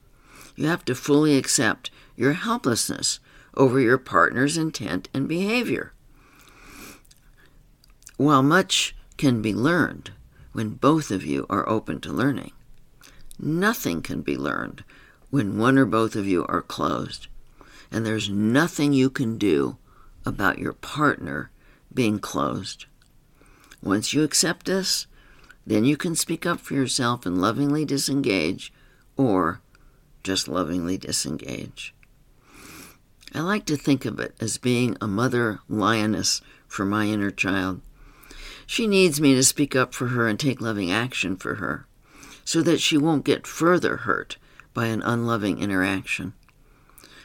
you 0.55 0.67
have 0.67 0.85
to 0.87 0.95
fully 0.95 1.37
accept 1.37 1.91
your 2.17 2.35
helplessness 2.35 3.21
over 3.55 3.81
your 3.81 3.99
partner's 3.99 4.57
intent 4.57 5.09
and 5.15 5.29
behavior. 5.29 5.93
While 8.17 8.43
much 8.43 8.95
can 9.17 9.43
be 9.43 9.55
learned 9.55 10.13
when 10.53 10.71
both 10.71 11.11
of 11.11 11.25
you 11.25 11.47
are 11.51 11.69
open 11.69 12.01
to 12.01 12.13
learning, 12.13 12.53
nothing 13.39 14.03
can 14.03 14.23
be 14.23 14.37
learned 14.37 14.85
when 15.31 15.59
one 15.59 15.77
or 15.77 15.85
both 15.85 16.17
of 16.17 16.27
you 16.27 16.47
are 16.47 16.63
closed, 16.63 17.27
and 17.91 18.07
there's 18.07 18.31
nothing 18.31 18.93
you 18.93 19.11
can 19.11 19.37
do 19.37 19.77
about 20.25 20.59
your 20.59 20.73
partner 20.73 21.51
being 21.97 22.21
closed. 22.21 22.87
Once 23.83 24.13
you 24.13 24.23
accept 24.23 24.67
this, 24.67 25.09
then 25.67 25.85
you 25.85 25.97
can 25.97 26.15
speak 26.15 26.47
up 26.47 26.61
for 26.61 26.75
yourself 26.75 27.27
and 27.27 27.41
lovingly 27.41 27.85
disengage, 27.85 28.73
or 29.17 29.61
just 30.23 30.47
lovingly 30.47 30.97
disengage. 30.97 31.93
I 33.35 33.41
like 33.41 33.67
to 33.67 33.77
think 33.77 34.05
of 34.05 34.21
it 34.21 34.37
as 34.41 34.59
being 34.59 34.97
a 35.01 35.09
mother 35.09 35.59
lioness 35.69 36.41
for 36.69 36.85
my 36.85 37.07
inner 37.07 37.33
child. 37.33 37.81
She 38.67 38.87
needs 38.87 39.21
me 39.21 39.35
to 39.35 39.43
speak 39.43 39.75
up 39.75 39.93
for 39.93 40.09
her 40.09 40.29
and 40.29 40.39
take 40.39 40.61
loving 40.61 40.91
action 40.91 41.37
for 41.37 41.57
her 41.57 41.87
so 42.45 42.63
that 42.63 42.81
she 42.81 42.97
won't 42.97 43.25
get 43.25 43.47
further 43.47 43.99
hurt 43.99 44.37
by 44.73 44.87
an 44.87 45.03
unloving 45.03 45.59
interaction. 45.59 46.33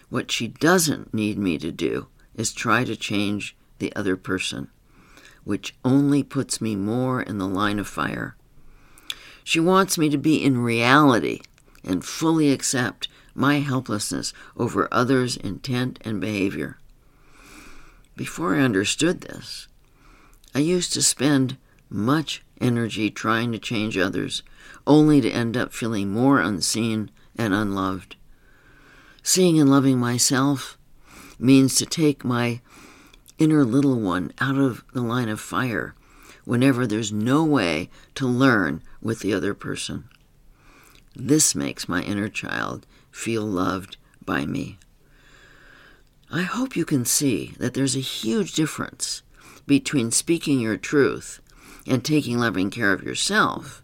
What 0.10 0.32
she 0.32 0.48
doesn't 0.48 1.14
need 1.14 1.38
me 1.38 1.58
to 1.60 1.72
do 1.72 2.08
is 2.36 2.52
try 2.52 2.84
to 2.84 2.96
change 2.96 3.56
the 3.82 3.94
other 3.94 4.16
person, 4.16 4.70
which 5.44 5.76
only 5.84 6.24
puts 6.24 6.62
me 6.62 6.78
more 6.78 7.22
in 7.22 7.40
the 7.40 7.48
line 7.48 7.80
of 7.80 7.88
fire. 7.88 8.38
She 9.44 9.60
wants 9.60 9.98
me 9.98 10.08
to 10.10 10.18
be 10.18 10.42
in 10.42 10.60
reality 10.60 11.42
and 11.84 12.06
fully 12.06 12.52
accept 12.52 13.10
my 13.34 13.60
helplessness 13.60 14.34
over 14.56 14.88
others' 14.92 15.36
intent 15.36 16.00
and 16.04 16.22
behavior. 16.22 16.78
Before 18.16 18.56
I 18.56 18.62
understood 18.62 19.22
this, 19.22 19.68
I 20.54 20.60
used 20.60 20.94
to 20.94 21.02
spend 21.02 21.58
much 21.90 22.44
energy 22.60 23.10
trying 23.10 23.52
to 23.52 23.60
change 23.60 23.98
others, 23.98 24.44
only 24.86 25.22
to 25.22 25.32
end 25.32 25.58
up 25.58 25.74
feeling 25.74 26.10
more 26.10 26.40
unseen 26.40 27.10
and 27.36 27.54
unloved. 27.54 28.16
Seeing 29.24 29.60
and 29.60 29.70
loving 29.70 29.98
myself 29.98 30.78
means 31.40 31.76
to 31.76 31.86
take 31.86 32.24
my 32.24 32.62
inner 33.42 33.66
little 33.66 34.00
one 34.00 34.32
out 34.40 34.56
of 34.56 34.84
the 34.94 35.02
line 35.02 35.28
of 35.28 35.42
fire 35.42 35.96
whenever 36.46 36.86
there's 36.86 37.12
no 37.12 37.44
way 37.44 37.90
to 38.14 38.28
learn 38.28 38.84
with 39.02 39.22
the 39.22 39.34
other 39.34 39.56
person. 39.56 40.08
This 41.16 41.56
makes 41.56 41.90
my 41.90 42.04
inner 42.04 42.30
child 42.30 42.86
feel 43.10 43.42
loved 43.42 43.98
by 44.24 44.46
me. 44.46 44.78
I 46.32 46.44
hope 46.44 46.76
you 46.76 46.86
can 46.86 47.04
see 47.04 47.56
that 47.58 47.74
there's 47.74 47.96
a 47.96 48.00
huge 48.00 48.54
difference 48.54 49.24
between 49.66 50.12
speaking 50.12 50.60
your 50.60 50.78
truth 50.78 51.42
and 51.88 52.06
taking 52.06 52.38
loving 52.38 52.70
care 52.70 52.94
of 52.94 53.02
yourself 53.02 53.82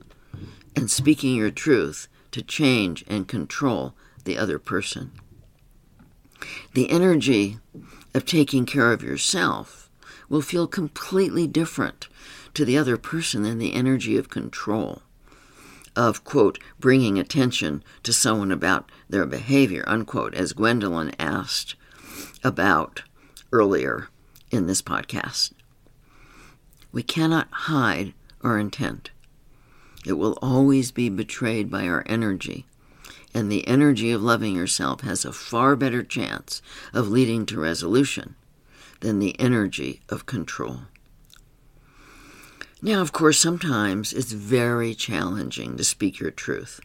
and 0.76 0.92
speaking 0.92 1.36
your 1.36 1.50
truth 1.50 2.08
to 2.32 2.44
change 2.44 3.04
and 3.08 3.28
control 3.28 3.96
the 4.24 4.38
other 4.38 4.60
person. 4.60 5.12
The 6.76 6.92
energy 6.92 7.58
of 8.18 8.26
taking 8.26 8.66
care 8.66 8.92
of 8.92 9.04
yourself 9.04 9.90
will 10.28 10.42
feel 10.42 10.68
completely 10.68 11.48
different 11.48 12.08
to 12.54 12.66
the 12.66 12.78
other 12.78 12.98
person 12.98 13.44
than 13.44 13.60
the 13.60 13.74
energy 13.76 14.18
of 14.18 14.28
control, 14.28 15.04
of, 15.96 16.24
quote, 16.24 16.58
bringing 16.80 17.20
attention 17.20 17.84
to 18.02 18.12
someone 18.12 18.52
about 18.52 18.92
their 19.08 19.26
behavior, 19.26 19.84
unquote, 19.88 20.34
as 20.34 20.54
Gwendolyn 20.54 21.14
asked 21.20 21.76
about 22.44 23.04
earlier 23.52 24.10
in 24.50 24.66
this 24.66 24.82
podcast. 24.82 25.52
We 26.92 27.04
cannot 27.04 27.48
hide 27.52 28.14
our 28.42 28.58
intent. 28.58 29.12
It 30.06 30.14
will 30.14 30.40
always 30.42 30.92
be 30.92 31.10
betrayed 31.10 31.70
by 31.70 31.88
our 31.88 32.04
energy. 32.08 32.66
And 33.34 33.52
the 33.52 33.68
energy 33.68 34.12
of 34.12 34.24
loving 34.24 34.56
yourself 34.56 35.02
has 35.02 35.26
a 35.26 35.32
far 35.32 35.76
better 35.76 36.04
chance 36.04 36.62
of 36.94 37.10
leading 37.10 37.46
to 37.48 37.60
resolution 37.60 38.36
than 39.02 39.20
the 39.20 39.40
energy 39.40 40.02
of 40.10 40.26
control. 40.26 40.82
Now, 42.82 43.02
of 43.02 43.12
course, 43.12 43.40
sometimes 43.40 44.14
it's 44.14 44.32
very 44.32 44.94
challenging 44.94 45.78
to 45.78 45.84
speak 45.84 46.20
your 46.20 46.32
truth. 46.32 46.80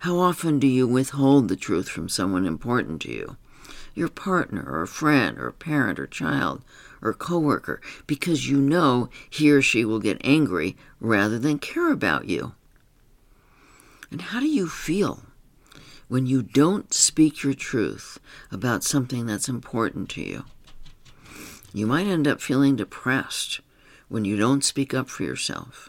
How 0.00 0.18
often 0.18 0.58
do 0.58 0.66
you 0.66 0.86
withhold 0.86 1.48
the 1.48 1.56
truth 1.56 1.88
from 1.88 2.08
someone 2.08 2.46
important 2.46 3.00
to 3.02 3.12
you? 3.12 3.36
Your 3.94 4.08
partner, 4.08 4.64
or 4.66 4.82
a 4.82 4.88
friend, 4.88 5.38
or 5.38 5.46
a 5.46 5.52
parent, 5.52 5.98
or 5.98 6.06
child, 6.06 6.62
or 7.00 7.12
coworker, 7.14 7.80
because 8.06 8.48
you 8.48 8.58
know 8.58 9.08
he 9.28 9.50
or 9.50 9.62
she 9.62 9.84
will 9.84 9.98
get 9.98 10.20
angry 10.24 10.76
rather 11.00 11.38
than 11.38 11.58
care 11.58 11.90
about 11.90 12.26
you. 12.26 12.52
And 14.10 14.20
how 14.20 14.40
do 14.40 14.46
you 14.46 14.68
feel 14.68 15.22
when 16.12 16.26
you 16.26 16.42
don't 16.42 16.92
speak 16.92 17.42
your 17.42 17.54
truth 17.54 18.18
about 18.50 18.84
something 18.84 19.24
that's 19.24 19.48
important 19.48 20.10
to 20.10 20.20
you? 20.20 20.44
You 21.72 21.86
might 21.86 22.06
end 22.06 22.28
up 22.28 22.38
feeling 22.38 22.76
depressed 22.76 23.62
when 24.10 24.26
you 24.26 24.36
don't 24.36 24.62
speak 24.62 24.92
up 24.92 25.08
for 25.08 25.22
yourself. 25.22 25.88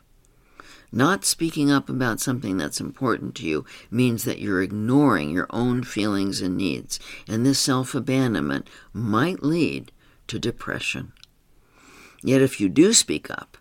Not 0.94 1.25
speaking 1.25 1.70
up 1.70 1.89
about 1.89 2.22
something 2.22 2.56
that's 2.56 2.80
important 2.80 3.36
to 3.36 3.46
you 3.46 3.65
means 3.92 4.24
that 4.24 4.39
you're 4.39 4.62
ignoring 4.62 5.30
your 5.30 5.48
own 5.50 5.84
feelings 5.84 6.39
and 6.39 6.56
needs, 6.56 7.01
and 7.27 7.46
this 7.46 7.60
self 7.60 7.94
abandonment 7.94 8.70
might 8.94 9.44
lead 9.44 9.92
to 10.27 10.39
depression. 10.39 11.12
Yet, 12.24 12.42
if 12.42 12.62
you 12.62 12.70
do 12.70 12.94
speak 12.94 13.30
up, 13.30 13.58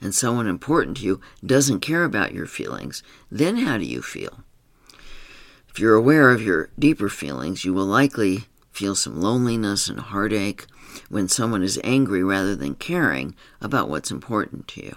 and 0.00 0.12
someone 0.12 0.48
important 0.48 0.96
to 0.96 1.04
you 1.04 1.20
doesn't 1.46 1.78
care 1.78 2.02
about 2.02 2.34
your 2.34 2.46
feelings, 2.46 3.04
then 3.30 3.58
how 3.58 3.78
do 3.78 3.84
you 3.84 4.02
feel? 4.02 4.42
If 5.72 5.78
you're 5.78 5.94
aware 5.94 6.28
of 6.28 6.42
your 6.42 6.68
deeper 6.78 7.08
feelings, 7.08 7.64
you 7.64 7.72
will 7.72 7.86
likely 7.86 8.44
feel 8.72 8.94
some 8.94 9.18
loneliness 9.18 9.88
and 9.88 9.98
heartache 9.98 10.66
when 11.08 11.28
someone 11.28 11.62
is 11.62 11.80
angry 11.82 12.22
rather 12.22 12.54
than 12.54 12.74
caring 12.74 13.34
about 13.58 13.88
what's 13.88 14.10
important 14.10 14.68
to 14.68 14.84
you. 14.84 14.96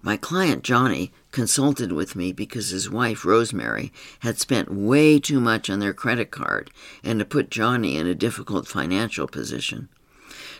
My 0.00 0.16
client 0.16 0.64
Johnny 0.64 1.12
consulted 1.32 1.92
with 1.92 2.16
me 2.16 2.32
because 2.32 2.70
his 2.70 2.88
wife 2.88 3.26
Rosemary 3.26 3.92
had 4.20 4.38
spent 4.38 4.72
way 4.72 5.18
too 5.18 5.38
much 5.38 5.68
on 5.68 5.80
their 5.80 5.92
credit 5.92 6.30
card 6.30 6.70
and 7.02 7.18
to 7.18 7.26
put 7.26 7.50
Johnny 7.50 7.98
in 7.98 8.06
a 8.06 8.14
difficult 8.14 8.66
financial 8.66 9.28
position. 9.28 9.90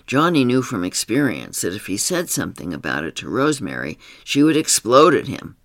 Johnny 0.06 0.44
knew 0.44 0.60
from 0.60 0.84
experience 0.84 1.62
that 1.62 1.74
if 1.74 1.86
he 1.86 1.96
said 1.96 2.28
something 2.28 2.74
about 2.74 3.04
it 3.04 3.16
to 3.16 3.28
Rosemary, 3.28 3.98
she 4.22 4.42
would 4.42 4.56
explode 4.56 5.14
at 5.14 5.28
him, 5.28 5.56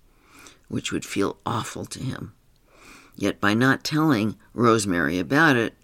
which 0.68 0.92
would 0.92 1.04
feel 1.04 1.36
awful 1.44 1.84
to 1.84 2.02
him. 2.02 2.32
Yet 3.20 3.38
by 3.38 3.52
not 3.52 3.84
telling 3.84 4.36
Rosemary 4.54 5.18
about 5.18 5.54
it, 5.54 5.74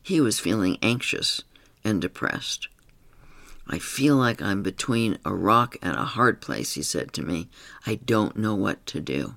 he 0.00 0.20
was 0.20 0.38
feeling 0.38 0.78
anxious 0.80 1.42
and 1.82 2.00
depressed. 2.00 2.68
I 3.66 3.80
feel 3.80 4.14
like 4.14 4.40
I'm 4.40 4.62
between 4.62 5.18
a 5.24 5.34
rock 5.34 5.76
and 5.82 5.96
a 5.96 6.04
hard 6.04 6.40
place, 6.40 6.74
he 6.74 6.82
said 6.82 7.12
to 7.14 7.22
me. 7.22 7.48
I 7.84 7.96
don't 7.96 8.36
know 8.36 8.54
what 8.54 8.86
to 8.86 9.00
do. 9.00 9.34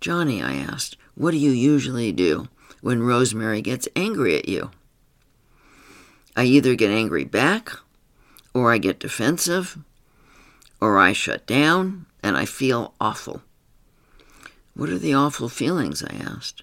Johnny, 0.00 0.42
I 0.42 0.56
asked, 0.56 0.96
what 1.14 1.30
do 1.30 1.36
you 1.36 1.52
usually 1.52 2.10
do 2.10 2.48
when 2.80 3.04
Rosemary 3.04 3.62
gets 3.62 3.86
angry 3.94 4.36
at 4.36 4.48
you? 4.48 4.72
I 6.36 6.42
either 6.42 6.74
get 6.74 6.90
angry 6.90 7.24
back, 7.24 7.70
or 8.52 8.72
I 8.72 8.78
get 8.78 8.98
defensive, 8.98 9.78
or 10.80 10.98
I 10.98 11.12
shut 11.12 11.46
down 11.46 12.06
and 12.20 12.36
I 12.36 12.46
feel 12.46 12.94
awful. 13.00 13.42
What 14.76 14.90
are 14.90 14.98
the 14.98 15.14
awful 15.14 15.48
feelings? 15.48 16.02
I 16.02 16.14
asked. 16.16 16.62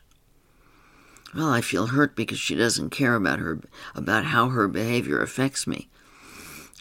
Well, 1.34 1.50
I 1.50 1.62
feel 1.62 1.88
hurt 1.88 2.16
because 2.16 2.38
she 2.38 2.54
doesn't 2.54 2.92
care 2.92 3.16
about 3.16 3.40
her 3.40 3.60
about 3.96 4.26
how 4.26 4.50
her 4.50 4.68
behavior 4.68 5.20
affects 5.20 5.66
me. 5.66 5.90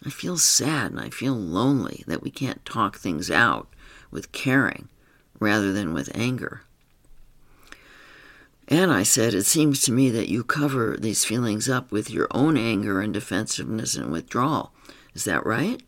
I 0.04 0.10
feel 0.10 0.36
sad 0.36 0.90
and 0.90 1.00
I 1.00 1.08
feel 1.08 1.34
lonely 1.34 2.04
that 2.06 2.22
we 2.22 2.30
can't 2.30 2.62
talk 2.66 2.98
things 2.98 3.30
out 3.30 3.68
with 4.10 4.32
caring 4.32 4.90
rather 5.40 5.72
than 5.72 5.94
with 5.94 6.14
anger. 6.14 6.64
And 8.68 8.92
I 8.92 9.02
said, 9.02 9.32
It 9.32 9.46
seems 9.46 9.80
to 9.82 9.92
me 9.92 10.10
that 10.10 10.28
you 10.28 10.44
cover 10.44 10.98
these 10.98 11.24
feelings 11.24 11.66
up 11.66 11.90
with 11.90 12.10
your 12.10 12.28
own 12.30 12.58
anger 12.58 13.00
and 13.00 13.14
defensiveness 13.14 13.94
and 13.94 14.12
withdrawal. 14.12 14.74
Is 15.14 15.24
that 15.24 15.46
right? 15.46 15.82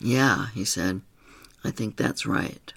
Yeah, 0.00 0.50
he 0.54 0.64
said, 0.64 1.00
I 1.64 1.72
think 1.72 1.96
that's 1.96 2.26
right. 2.26 2.72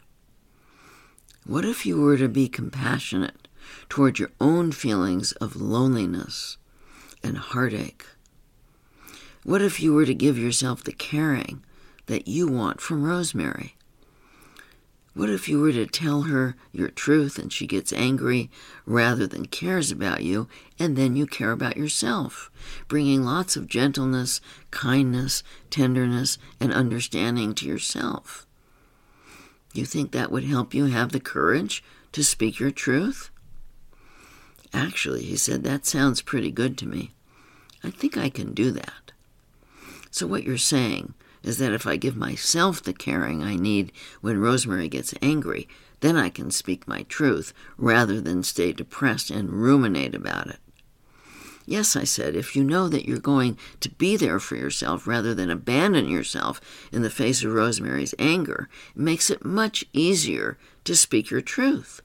What 1.51 1.65
if 1.65 1.86
you 1.86 2.00
were 2.00 2.15
to 2.15 2.29
be 2.29 2.48
compassionate 2.48 3.50
toward 3.89 4.20
your 4.20 4.31
own 4.39 4.72
feelings 4.72 5.34
of 5.34 5.58
loneliness 5.58 6.55
and 7.22 7.38
heartache? 7.38 8.05
What 9.43 9.62
if 9.62 9.81
you 9.81 9.93
were 9.93 10.05
to 10.05 10.13
give 10.13 10.38
yourself 10.38 10.81
the 10.81 10.93
caring 10.93 11.62
that 12.05 12.25
you 12.25 12.48
want 12.48 12.79
from 12.79 13.03
Rosemary? 13.03 13.75
What 15.13 15.29
if 15.29 15.50
you 15.50 15.60
were 15.60 15.74
to 15.74 15.86
tell 15.86 16.22
her 16.22 16.55
your 16.72 16.88
truth 16.88 17.38
and 17.38 17.51
she 17.51 17.67
gets 17.67 17.91
angry 17.91 18.50
rather 18.86 19.27
than 19.27 19.46
cares 19.48 19.91
about 19.91 20.24
you, 20.24 20.48
and 20.79 20.96
then 20.96 21.17
you 21.17 21.27
care 21.27 21.51
about 21.51 21.75
yourself, 21.75 22.50
bringing 22.88 23.25
lots 23.25 23.58
of 23.58 23.67
gentleness, 23.67 24.39
kindness, 24.72 25.43
tenderness, 25.70 26.38
and 26.62 26.72
understanding 26.72 27.53
to 27.55 27.65
yourself? 27.65 28.48
You 29.73 29.85
think 29.85 30.11
that 30.11 30.31
would 30.31 30.43
help 30.43 30.73
you 30.73 30.85
have 30.85 31.11
the 31.11 31.19
courage 31.19 31.83
to 32.11 32.23
speak 32.23 32.59
your 32.59 32.71
truth? 32.71 33.29
Actually, 34.73 35.23
he 35.23 35.37
said, 35.37 35.63
that 35.63 35.85
sounds 35.85 36.21
pretty 36.21 36.51
good 36.51 36.77
to 36.79 36.85
me. 36.85 37.11
I 37.83 37.89
think 37.89 38.17
I 38.17 38.29
can 38.29 38.53
do 38.53 38.71
that. 38.71 39.11
So, 40.09 40.27
what 40.27 40.43
you're 40.43 40.57
saying 40.57 41.13
is 41.43 41.57
that 41.57 41.73
if 41.73 41.87
I 41.87 41.95
give 41.95 42.15
myself 42.15 42.83
the 42.83 42.93
caring 42.93 43.43
I 43.43 43.55
need 43.55 43.91
when 44.19 44.39
Rosemary 44.39 44.87
gets 44.87 45.13
angry, 45.21 45.67
then 46.01 46.17
I 46.17 46.29
can 46.29 46.51
speak 46.51 46.87
my 46.87 47.03
truth 47.03 47.53
rather 47.77 48.21
than 48.21 48.43
stay 48.43 48.73
depressed 48.73 49.31
and 49.31 49.49
ruminate 49.49 50.13
about 50.13 50.47
it. 50.47 50.59
Yes, 51.71 51.95
I 51.95 52.03
said, 52.03 52.35
if 52.35 52.53
you 52.53 52.65
know 52.65 52.89
that 52.89 53.05
you're 53.05 53.17
going 53.17 53.57
to 53.79 53.87
be 53.87 54.17
there 54.17 54.39
for 54.41 54.57
yourself 54.57 55.07
rather 55.07 55.33
than 55.33 55.49
abandon 55.49 56.09
yourself 56.09 56.59
in 56.91 57.01
the 57.01 57.09
face 57.09 57.45
of 57.45 57.53
Rosemary's 57.53 58.13
anger, 58.19 58.67
it 58.93 59.01
makes 59.01 59.29
it 59.29 59.45
much 59.45 59.85
easier 59.93 60.57
to 60.83 60.97
speak 60.97 61.31
your 61.31 61.39
truth. 61.39 62.01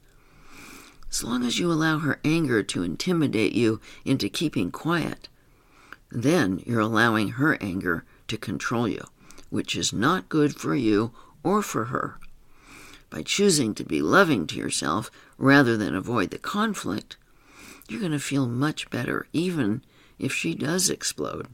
As 1.10 1.24
long 1.24 1.44
as 1.44 1.58
you 1.58 1.72
allow 1.72 1.98
her 1.98 2.20
anger 2.24 2.62
to 2.62 2.84
intimidate 2.84 3.54
you 3.54 3.80
into 4.04 4.28
keeping 4.28 4.70
quiet, 4.70 5.28
then 6.12 6.62
you're 6.64 6.78
allowing 6.78 7.30
her 7.30 7.58
anger 7.60 8.04
to 8.28 8.36
control 8.36 8.86
you 8.86 9.02
which 9.50 9.74
is 9.74 9.92
not 9.92 10.28
good 10.28 10.54
for 10.54 10.76
you 10.76 11.12
or 11.42 11.60
for 11.60 11.86
her. 11.86 12.18
By 13.10 13.22
choosing 13.22 13.74
to 13.74 13.84
be 13.84 14.02
loving 14.02 14.46
to 14.48 14.56
yourself 14.56 15.10
rather 15.38 15.76
than 15.76 15.94
avoid 15.94 16.30
the 16.30 16.38
conflict, 16.38 17.16
you're 17.88 18.00
going 18.00 18.12
to 18.12 18.18
feel 18.18 18.46
much 18.46 18.90
better, 18.90 19.26
even 19.32 19.82
if 20.18 20.32
she 20.32 20.54
does 20.54 20.90
explode. 20.90 21.48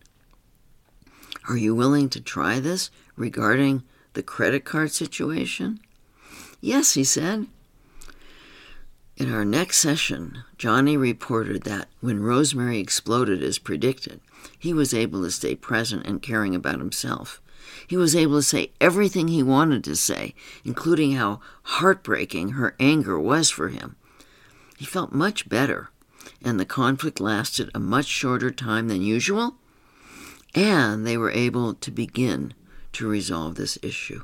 Are 1.48 1.56
you 1.56 1.74
willing 1.74 2.08
to 2.10 2.20
try 2.20 2.60
this 2.60 2.90
regarding 3.16 3.82
the 4.12 4.22
credit 4.22 4.64
card 4.64 4.92
situation? 4.92 5.80
Yes, 6.60 6.94
he 6.94 7.04
said. 7.04 7.46
In 9.16 9.32
our 9.32 9.44
next 9.44 9.78
session, 9.78 10.42
Johnny 10.56 10.96
reported 10.96 11.62
that 11.64 11.88
when 12.00 12.22
Rosemary 12.22 12.78
exploded 12.78 13.42
as 13.42 13.58
predicted, 13.58 14.20
he 14.58 14.72
was 14.72 14.94
able 14.94 15.22
to 15.22 15.30
stay 15.30 15.54
present 15.54 16.06
and 16.06 16.22
caring 16.22 16.54
about 16.54 16.78
himself. 16.78 17.40
He 17.86 17.96
was 17.96 18.16
able 18.16 18.36
to 18.38 18.42
say 18.42 18.72
everything 18.80 19.28
he 19.28 19.42
wanted 19.42 19.84
to 19.84 19.96
say, 19.96 20.34
including 20.64 21.12
how 21.12 21.40
heartbreaking 21.62 22.50
her 22.50 22.74
anger 22.80 23.18
was 23.18 23.50
for 23.50 23.68
him. 23.68 23.96
He 24.76 24.84
felt 24.84 25.12
much 25.12 25.48
better, 25.48 25.90
and 26.44 26.58
the 26.58 26.64
conflict 26.64 27.20
lasted 27.20 27.70
a 27.74 27.80
much 27.80 28.06
shorter 28.06 28.50
time 28.50 28.88
than 28.88 29.02
usual, 29.02 29.56
and 30.54 31.06
they 31.06 31.16
were 31.16 31.30
able 31.30 31.74
to 31.74 31.90
begin 31.90 32.54
to 32.92 33.08
resolve 33.08 33.54
this 33.54 33.78
issue. 33.82 34.22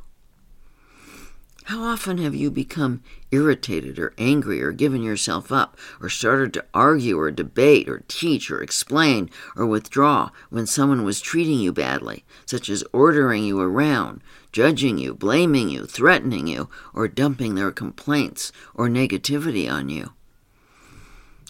How 1.68 1.82
often 1.82 2.16
have 2.16 2.34
you 2.34 2.50
become 2.50 3.02
irritated 3.30 3.98
or 3.98 4.14
angry 4.16 4.62
or 4.62 4.72
given 4.72 5.02
yourself 5.02 5.52
up 5.52 5.76
or 6.00 6.08
started 6.08 6.54
to 6.54 6.64
argue 6.72 7.18
or 7.18 7.30
debate 7.30 7.90
or 7.90 8.04
teach 8.08 8.50
or 8.50 8.62
explain 8.62 9.28
or 9.54 9.66
withdraw 9.66 10.30
when 10.48 10.66
someone 10.66 11.04
was 11.04 11.20
treating 11.20 11.58
you 11.58 11.70
badly, 11.70 12.24
such 12.46 12.70
as 12.70 12.84
ordering 12.94 13.44
you 13.44 13.60
around, 13.60 14.22
judging 14.50 14.96
you, 14.96 15.12
blaming 15.12 15.68
you, 15.68 15.84
threatening 15.84 16.46
you, 16.46 16.70
or 16.94 17.06
dumping 17.06 17.54
their 17.54 17.70
complaints 17.70 18.50
or 18.74 18.88
negativity 18.88 19.70
on 19.70 19.90
you? 19.90 20.12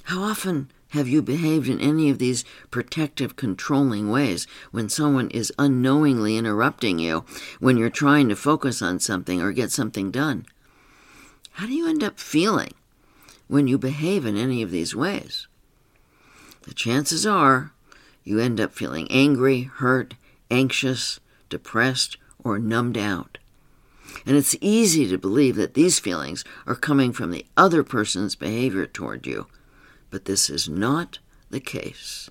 How 0.08 0.22
often 0.22 0.70
have 0.92 1.06
you 1.06 1.20
behaved 1.20 1.68
in 1.68 1.82
any 1.82 2.08
of 2.08 2.18
these 2.18 2.42
protective, 2.70 3.36
controlling 3.36 4.08
ways 4.08 4.46
when 4.70 4.88
someone 4.88 5.28
is 5.28 5.52
unknowingly 5.58 6.38
interrupting 6.38 6.98
you 6.98 7.26
when 7.60 7.76
you're 7.76 7.90
trying 7.90 8.30
to 8.30 8.34
focus 8.34 8.80
on 8.80 9.00
something 9.00 9.42
or 9.42 9.52
get 9.52 9.70
something 9.70 10.10
done? 10.10 10.46
How 11.50 11.66
do 11.66 11.74
you 11.74 11.86
end 11.86 12.02
up 12.02 12.18
feeling 12.18 12.72
when 13.48 13.66
you 13.66 13.76
behave 13.76 14.24
in 14.24 14.38
any 14.38 14.62
of 14.62 14.70
these 14.70 14.96
ways? 14.96 15.46
The 16.62 16.72
chances 16.72 17.26
are 17.26 17.74
you 18.24 18.38
end 18.38 18.62
up 18.62 18.72
feeling 18.72 19.08
angry, 19.10 19.64
hurt, 19.64 20.14
anxious, 20.50 21.20
depressed, 21.50 22.16
or 22.42 22.58
numbed 22.58 22.96
out. 22.96 23.36
And 24.24 24.38
it's 24.38 24.56
easy 24.62 25.06
to 25.06 25.18
believe 25.18 25.56
that 25.56 25.74
these 25.74 25.98
feelings 25.98 26.46
are 26.66 26.74
coming 26.74 27.12
from 27.12 27.30
the 27.30 27.44
other 27.58 27.82
person's 27.84 28.36
behavior 28.36 28.86
toward 28.86 29.26
you 29.26 29.48
but 30.10 30.24
this 30.24 30.48
is 30.48 30.68
not 30.68 31.18
the 31.50 31.60
case. 31.60 32.30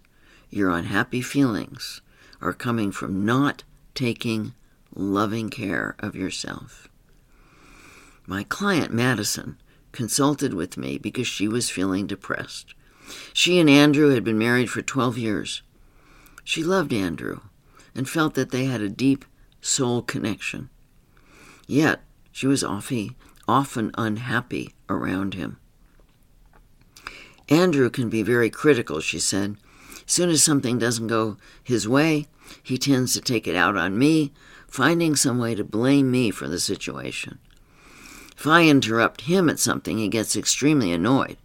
Your 0.49 0.69
unhappy 0.71 1.21
feelings 1.21 2.01
are 2.41 2.53
coming 2.53 2.91
from 2.91 3.25
not 3.25 3.63
taking 3.93 4.53
loving 4.95 5.49
care 5.49 5.95
of 5.99 6.15
yourself. 6.15 6.87
My 8.25 8.43
client, 8.43 8.93
Madison, 8.93 9.57
consulted 9.91 10.53
with 10.53 10.77
me 10.77 10.97
because 10.97 11.27
she 11.27 11.47
was 11.47 11.69
feeling 11.69 12.07
depressed. 12.07 12.73
She 13.33 13.59
and 13.59 13.69
Andrew 13.69 14.09
had 14.09 14.23
been 14.23 14.37
married 14.37 14.69
for 14.69 14.81
12 14.81 15.17
years. 15.17 15.61
She 16.43 16.63
loved 16.63 16.93
Andrew 16.93 17.39
and 17.95 18.07
felt 18.07 18.33
that 18.35 18.51
they 18.51 18.65
had 18.65 18.81
a 18.81 18.89
deep 18.89 19.25
soul 19.61 20.01
connection. 20.01 20.69
Yet, 21.65 22.01
she 22.31 22.47
was 22.47 22.63
often 22.63 23.91
unhappy 23.97 24.73
around 24.89 25.33
him. 25.33 25.57
Andrew 27.49 27.89
can 27.89 28.09
be 28.09 28.23
very 28.23 28.49
critical, 28.49 28.99
she 28.99 29.19
said. 29.19 29.55
As 30.05 30.11
soon 30.11 30.29
as 30.29 30.43
something 30.43 30.77
doesn't 30.77 31.07
go 31.07 31.37
his 31.63 31.87
way, 31.87 32.27
he 32.61 32.77
tends 32.77 33.13
to 33.13 33.21
take 33.21 33.47
it 33.47 33.55
out 33.55 33.77
on 33.77 33.97
me, 33.97 34.33
finding 34.67 35.15
some 35.15 35.39
way 35.39 35.55
to 35.55 35.63
blame 35.63 36.11
me 36.11 36.31
for 36.31 36.47
the 36.47 36.59
situation. 36.59 37.39
If 38.37 38.45
I 38.45 38.67
interrupt 38.67 39.21
him 39.21 39.49
at 39.49 39.59
something, 39.59 39.97
he 39.97 40.09
gets 40.09 40.35
extremely 40.35 40.91
annoyed. 40.91 41.37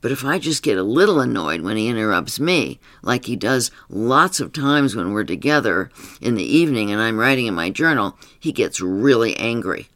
But 0.00 0.12
if 0.12 0.24
I 0.24 0.38
just 0.38 0.62
get 0.62 0.76
a 0.76 0.82
little 0.82 1.20
annoyed 1.20 1.62
when 1.62 1.76
he 1.76 1.88
interrupts 1.88 2.38
me, 2.38 2.78
like 3.02 3.24
he 3.24 3.36
does 3.36 3.70
lots 3.88 4.38
of 4.38 4.52
times 4.52 4.94
when 4.94 5.12
we're 5.12 5.24
together 5.24 5.90
in 6.20 6.34
the 6.34 6.44
evening 6.44 6.90
and 6.90 7.00
I'm 7.00 7.18
writing 7.18 7.46
in 7.46 7.54
my 7.54 7.70
journal, 7.70 8.18
he 8.38 8.52
gets 8.52 8.80
really 8.80 9.34
angry. 9.36 9.88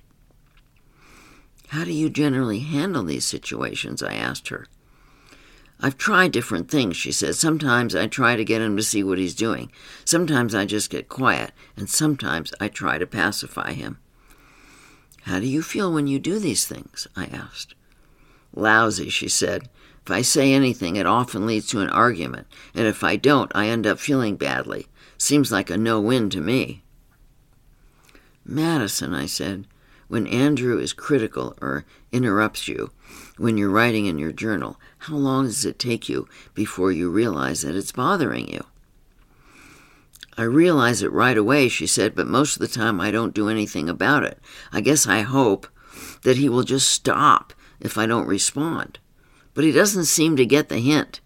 How 1.68 1.84
do 1.84 1.92
you 1.92 2.08
generally 2.08 2.60
handle 2.60 3.04
these 3.04 3.26
situations? 3.26 4.02
I 4.02 4.14
asked 4.14 4.48
her. 4.48 4.66
I've 5.80 5.96
tried 5.96 6.32
different 6.32 6.68
things, 6.70 6.96
she 6.96 7.12
says. 7.12 7.38
Sometimes 7.38 7.94
I 7.94 8.08
try 8.08 8.34
to 8.34 8.44
get 8.44 8.60
him 8.62 8.76
to 8.76 8.82
see 8.82 9.04
what 9.04 9.18
he's 9.18 9.34
doing. 9.34 9.70
Sometimes 10.04 10.54
I 10.54 10.64
just 10.64 10.90
get 10.90 11.08
quiet, 11.08 11.52
and 11.76 11.88
sometimes 11.88 12.52
I 12.60 12.68
try 12.68 12.98
to 12.98 13.06
pacify 13.06 13.72
him. 13.72 13.98
How 15.22 15.38
do 15.38 15.46
you 15.46 15.62
feel 15.62 15.92
when 15.92 16.06
you 16.06 16.18
do 16.18 16.38
these 16.38 16.66
things? 16.66 17.06
I 17.14 17.26
asked. 17.26 17.74
Lousy, 18.54 19.08
she 19.08 19.28
said. 19.28 19.68
If 20.04 20.10
I 20.10 20.22
say 20.22 20.52
anything, 20.52 20.96
it 20.96 21.06
often 21.06 21.46
leads 21.46 21.66
to 21.68 21.80
an 21.80 21.90
argument, 21.90 22.46
and 22.74 22.86
if 22.86 23.04
I 23.04 23.16
don't, 23.16 23.52
I 23.54 23.68
end 23.68 23.86
up 23.86 23.98
feeling 23.98 24.36
badly. 24.36 24.86
Seems 25.18 25.52
like 25.52 25.70
a 25.70 25.76
no 25.76 26.00
win 26.00 26.30
to 26.30 26.40
me. 26.40 26.82
Madison, 28.44 29.14
I 29.14 29.26
said, 29.26 29.66
when 30.08 30.26
Andrew 30.26 30.78
is 30.78 30.94
critical 30.94 31.54
or 31.60 31.84
interrupts 32.10 32.66
you 32.66 32.90
when 33.36 33.58
you're 33.58 33.68
writing 33.68 34.06
in 34.06 34.18
your 34.18 34.32
journal, 34.32 34.80
how 34.98 35.14
long 35.14 35.46
does 35.46 35.64
it 35.64 35.78
take 35.78 36.08
you 36.08 36.28
before 36.54 36.92
you 36.92 37.10
realize 37.10 37.62
that 37.62 37.76
it's 37.76 37.92
bothering 37.92 38.48
you? 38.48 38.64
I 40.36 40.42
realize 40.42 41.02
it 41.02 41.12
right 41.12 41.36
away, 41.36 41.68
she 41.68 41.86
said, 41.86 42.14
but 42.14 42.26
most 42.26 42.56
of 42.56 42.60
the 42.60 42.68
time 42.68 43.00
I 43.00 43.10
don't 43.10 43.34
do 43.34 43.48
anything 43.48 43.88
about 43.88 44.22
it. 44.22 44.38
I 44.72 44.80
guess 44.80 45.06
I 45.06 45.22
hope 45.22 45.66
that 46.22 46.36
he 46.36 46.48
will 46.48 46.62
just 46.62 46.90
stop 46.90 47.52
if 47.80 47.98
I 47.98 48.06
don't 48.06 48.26
respond. 48.26 48.98
But 49.54 49.64
he 49.64 49.72
doesn't 49.72 50.04
seem 50.04 50.36
to 50.36 50.46
get 50.46 50.68
the 50.68 50.78
hint. 50.78 51.20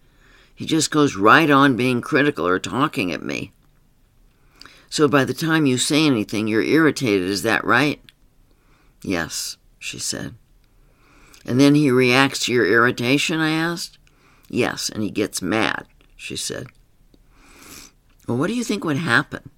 He 0.55 0.65
just 0.65 0.91
goes 0.91 1.15
right 1.15 1.49
on 1.49 1.75
being 1.75 2.01
critical 2.01 2.47
or 2.47 2.59
talking 2.59 3.11
at 3.11 3.21
me. 3.21 3.51
So 4.89 5.07
by 5.07 5.25
the 5.25 5.33
time 5.33 5.65
you 5.65 5.77
say 5.77 6.05
anything, 6.05 6.47
you're 6.47 6.61
irritated, 6.61 7.29
is 7.29 7.43
that 7.43 7.63
right? 7.63 8.01
Yes, 9.01 9.57
she 9.77 9.99
said. 9.99 10.35
And 11.45 11.59
then 11.59 11.75
he 11.75 11.91
reacts 11.91 12.45
to 12.45 12.53
your 12.53 12.65
irritation? 12.65 13.39
I 13.39 13.49
asked. 13.51 13.97
Yes, 14.49 14.89
and 14.89 15.03
he 15.03 15.09
gets 15.09 15.41
mad, 15.41 15.87
she 16.15 16.35
said. 16.35 16.67
Well, 18.27 18.37
what 18.37 18.47
do 18.47 18.53
you 18.53 18.63
think 18.63 18.83
would 18.83 18.97
happen 18.97 19.49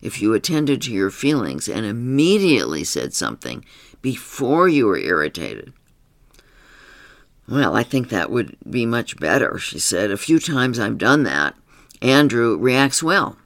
if 0.00 0.20
you 0.20 0.34
attended 0.34 0.82
to 0.82 0.92
your 0.92 1.10
feelings 1.10 1.68
and 1.68 1.84
immediately 1.84 2.84
said 2.84 3.14
something 3.14 3.64
before 4.02 4.68
you 4.68 4.86
were 4.86 4.98
irritated? 4.98 5.72
Well, 7.48 7.76
I 7.76 7.82
think 7.82 8.08
that 8.08 8.30
would 8.30 8.56
be 8.68 8.86
much 8.86 9.16
better, 9.18 9.58
she 9.58 9.78
said. 9.78 10.10
A 10.10 10.16
few 10.16 10.38
times 10.38 10.78
I've 10.78 10.98
done 10.98 11.22
that, 11.24 11.54
Andrew 12.02 12.56
reacts 12.56 13.02
well. 13.02 13.36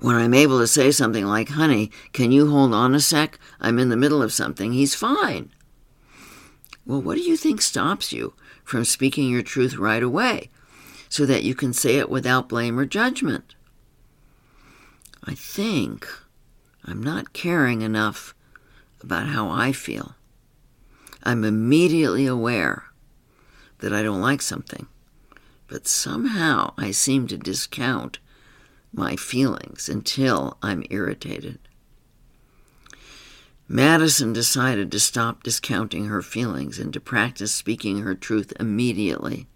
When 0.00 0.16
I'm 0.16 0.34
able 0.34 0.58
to 0.58 0.66
say 0.66 0.90
something 0.90 1.24
like, 1.24 1.50
honey, 1.50 1.90
can 2.12 2.32
you 2.32 2.50
hold 2.50 2.74
on 2.74 2.94
a 2.94 3.00
sec? 3.00 3.38
I'm 3.60 3.78
in 3.78 3.88
the 3.88 3.96
middle 3.96 4.22
of 4.22 4.32
something, 4.32 4.72
he's 4.72 4.94
fine. 4.94 5.50
Well, 6.86 7.02
what 7.02 7.16
do 7.16 7.22
you 7.22 7.36
think 7.36 7.60
stops 7.60 8.12
you 8.12 8.34
from 8.64 8.84
speaking 8.84 9.28
your 9.28 9.42
truth 9.42 9.76
right 9.76 10.02
away 10.02 10.50
so 11.08 11.26
that 11.26 11.42
you 11.42 11.54
can 11.54 11.72
say 11.72 11.96
it 11.96 12.08
without 12.08 12.48
blame 12.48 12.78
or 12.78 12.86
judgment? 12.86 13.56
I 15.24 15.34
think 15.34 16.06
I'm 16.84 17.02
not 17.02 17.32
caring 17.32 17.82
enough 17.82 18.34
about 19.02 19.26
how 19.26 19.48
I 19.48 19.72
feel. 19.72 20.14
I'm 21.24 21.42
immediately 21.42 22.26
aware 22.26 22.84
that 23.78 23.92
I 23.92 24.02
don't 24.04 24.20
like 24.20 24.40
something, 24.40 24.86
but 25.66 25.88
somehow 25.88 26.72
I 26.78 26.92
seem 26.92 27.26
to 27.26 27.36
discount 27.36 28.20
my 28.92 29.16
feelings 29.16 29.88
until 29.88 30.56
I'm 30.62 30.84
irritated. 30.90 31.58
Madison 33.68 34.32
decided 34.32 34.92
to 34.92 35.00
stop 35.00 35.42
discounting 35.42 36.06
her 36.06 36.22
feelings 36.22 36.78
and 36.78 36.92
to 36.92 37.00
practice 37.00 37.52
speaking 37.52 38.00
her 38.00 38.14
truth 38.14 38.52
immediately. 38.60 39.48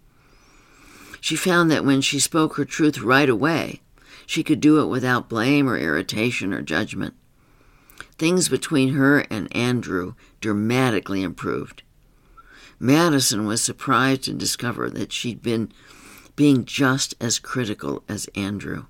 She 1.21 1.35
found 1.35 1.71
that 1.71 1.85
when 1.85 2.01
she 2.01 2.19
spoke 2.19 2.55
her 2.55 2.65
truth 2.65 2.99
right 2.99 3.29
away, 3.29 3.81
she 4.25 4.43
could 4.43 4.59
do 4.59 4.81
it 4.81 4.87
without 4.87 5.29
blame 5.29 5.69
or 5.69 5.77
irritation 5.77 6.53
or 6.53 6.61
judgment. 6.61 7.13
Things 8.17 8.49
between 8.49 8.93
her 8.93 9.19
and 9.29 9.55
Andrew 9.55 10.15
dramatically 10.41 11.23
improved. 11.23 11.83
Madison 12.79 13.45
was 13.45 13.61
surprised 13.61 14.23
to 14.23 14.33
discover 14.33 14.89
that 14.89 15.13
she'd 15.13 15.41
been 15.41 15.71
being 16.35 16.65
just 16.65 17.13
as 17.21 17.39
critical 17.39 18.03
as 18.09 18.27
Andrew. 18.35 18.85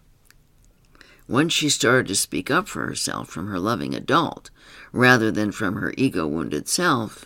Once 1.31 1.53
she 1.53 1.69
started 1.69 2.09
to 2.09 2.13
speak 2.13 2.51
up 2.51 2.67
for 2.67 2.85
herself 2.85 3.29
from 3.29 3.47
her 3.47 3.57
loving 3.57 3.95
adult 3.95 4.49
rather 4.91 5.31
than 5.31 5.49
from 5.49 5.75
her 5.75 5.93
ego 5.95 6.27
wounded 6.27 6.67
self, 6.67 7.25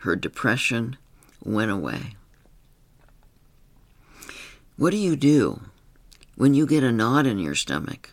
her 0.00 0.14
depression 0.14 0.94
went 1.42 1.70
away. 1.70 2.16
What 4.76 4.90
do 4.90 4.98
you 4.98 5.16
do 5.16 5.62
when 6.36 6.52
you 6.52 6.66
get 6.66 6.84
a 6.84 6.92
knot 6.92 7.26
in 7.26 7.38
your 7.38 7.54
stomach 7.54 8.10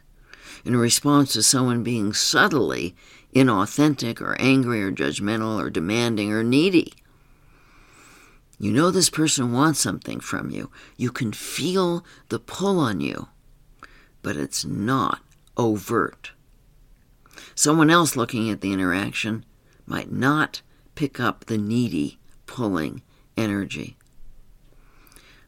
in 0.64 0.78
response 0.78 1.34
to 1.34 1.44
someone 1.44 1.84
being 1.84 2.14
subtly 2.14 2.96
inauthentic 3.36 4.22
or 4.22 4.40
angry 4.40 4.82
or 4.82 4.94
judgmental 4.94 5.62
or 5.62 5.70
demanding 5.70 6.32
or 6.32 6.42
needy? 6.42 6.94
You 8.58 8.72
know 8.72 8.92
this 8.92 9.10
person 9.10 9.52
wants 9.52 9.82
something 9.82 10.22
from 10.22 10.52
you. 10.52 10.72
You 10.96 11.12
can 11.12 11.34
feel 11.34 12.06
the 12.30 12.40
pull 12.40 12.80
on 12.80 13.02
you 13.02 13.28
but 14.22 14.38
it's 14.38 14.66
not 14.66 15.22
overt. 15.58 16.32
Someone 17.56 17.90
else 17.90 18.16
looking 18.16 18.50
at 18.50 18.62
the 18.62 18.74
interaction 18.74 19.46
might 19.86 20.12
not 20.12 20.62
pick 20.96 21.20
up 21.20 21.46
the 21.46 21.58
needy, 21.58 22.20
pulling 22.46 23.02
energy. 23.36 23.98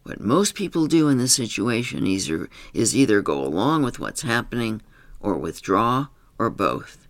What 0.03 0.19
most 0.19 0.55
people 0.55 0.87
do 0.87 1.07
in 1.07 1.17
this 1.17 1.33
situation 1.33 2.05
is 2.05 2.95
either 2.95 3.21
go 3.21 3.43
along 3.43 3.83
with 3.83 3.99
what's 3.99 4.23
happening 4.23 4.81
or 5.21 5.37
withdraw 5.37 6.07
or 6.37 6.49
both. 6.49 7.07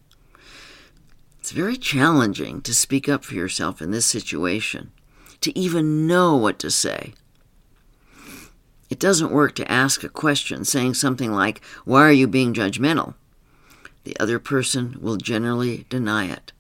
It's 1.39 1.52
very 1.52 1.76
challenging 1.76 2.62
to 2.62 2.73
speak 2.73 3.10
up 3.10 3.26
for 3.26 3.34
yourself 3.34 3.82
in 3.82 3.91
this 3.91 4.06
situation, 4.06 4.91
to 5.41 5.58
even 5.58 6.06
know 6.08 6.36
what 6.36 6.60
to 6.60 6.69
say. 6.69 7.13
It 9.04 9.08
doesn't 9.08 9.32
work 9.34 9.54
to 9.56 9.70
ask 9.70 10.02
a 10.06 10.08
question 10.08 10.63
saying 10.63 10.94
something 10.94 11.34
like, 11.34 11.62
Why 11.84 12.04
are 12.04 12.12
you 12.13 12.26
being 12.26 12.54
judgmental? 12.54 13.16
The 14.06 14.16
other 14.18 14.39
person 14.39 14.98
will 15.02 15.18
generally 15.18 15.86
deny 15.89 16.28
it, 16.28 16.54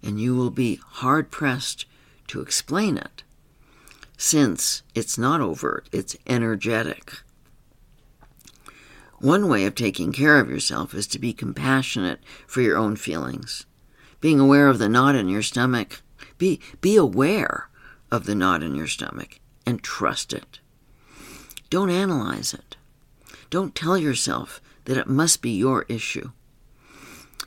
and 0.00 0.20
you 0.20 0.36
will 0.36 0.50
be 0.50 0.76
hard 0.76 1.32
pressed 1.32 1.86
to 2.28 2.40
explain 2.40 2.96
it, 2.96 3.24
since 4.16 4.82
it's 4.94 5.18
not 5.18 5.40
overt, 5.40 5.88
it's 5.90 6.14
energetic. 6.24 7.14
One 9.18 9.48
way 9.48 9.64
of 9.64 9.74
taking 9.74 10.12
care 10.12 10.38
of 10.38 10.48
yourself 10.48 10.94
is 10.94 11.08
to 11.08 11.18
be 11.18 11.32
compassionate 11.32 12.20
for 12.46 12.60
your 12.60 12.76
own 12.76 12.94
feelings. 12.94 13.66
Being 14.20 14.38
aware 14.38 14.68
of 14.68 14.78
the 14.78 14.88
knot 14.88 15.16
in 15.16 15.28
your 15.28 15.42
stomach, 15.42 16.00
be, 16.38 16.60
be 16.80 16.94
aware 16.94 17.70
of 18.08 18.26
the 18.26 18.36
knot 18.36 18.62
in 18.62 18.76
your 18.76 18.86
stomach 18.86 19.40
and 19.66 19.82
trust 19.82 20.32
it. 20.32 20.60
Don't 21.72 21.88
analyze 21.88 22.52
it. 22.52 22.76
Don't 23.48 23.74
tell 23.74 23.96
yourself 23.96 24.60
that 24.84 24.98
it 24.98 25.08
must 25.08 25.40
be 25.40 25.52
your 25.52 25.86
issue. 25.88 26.32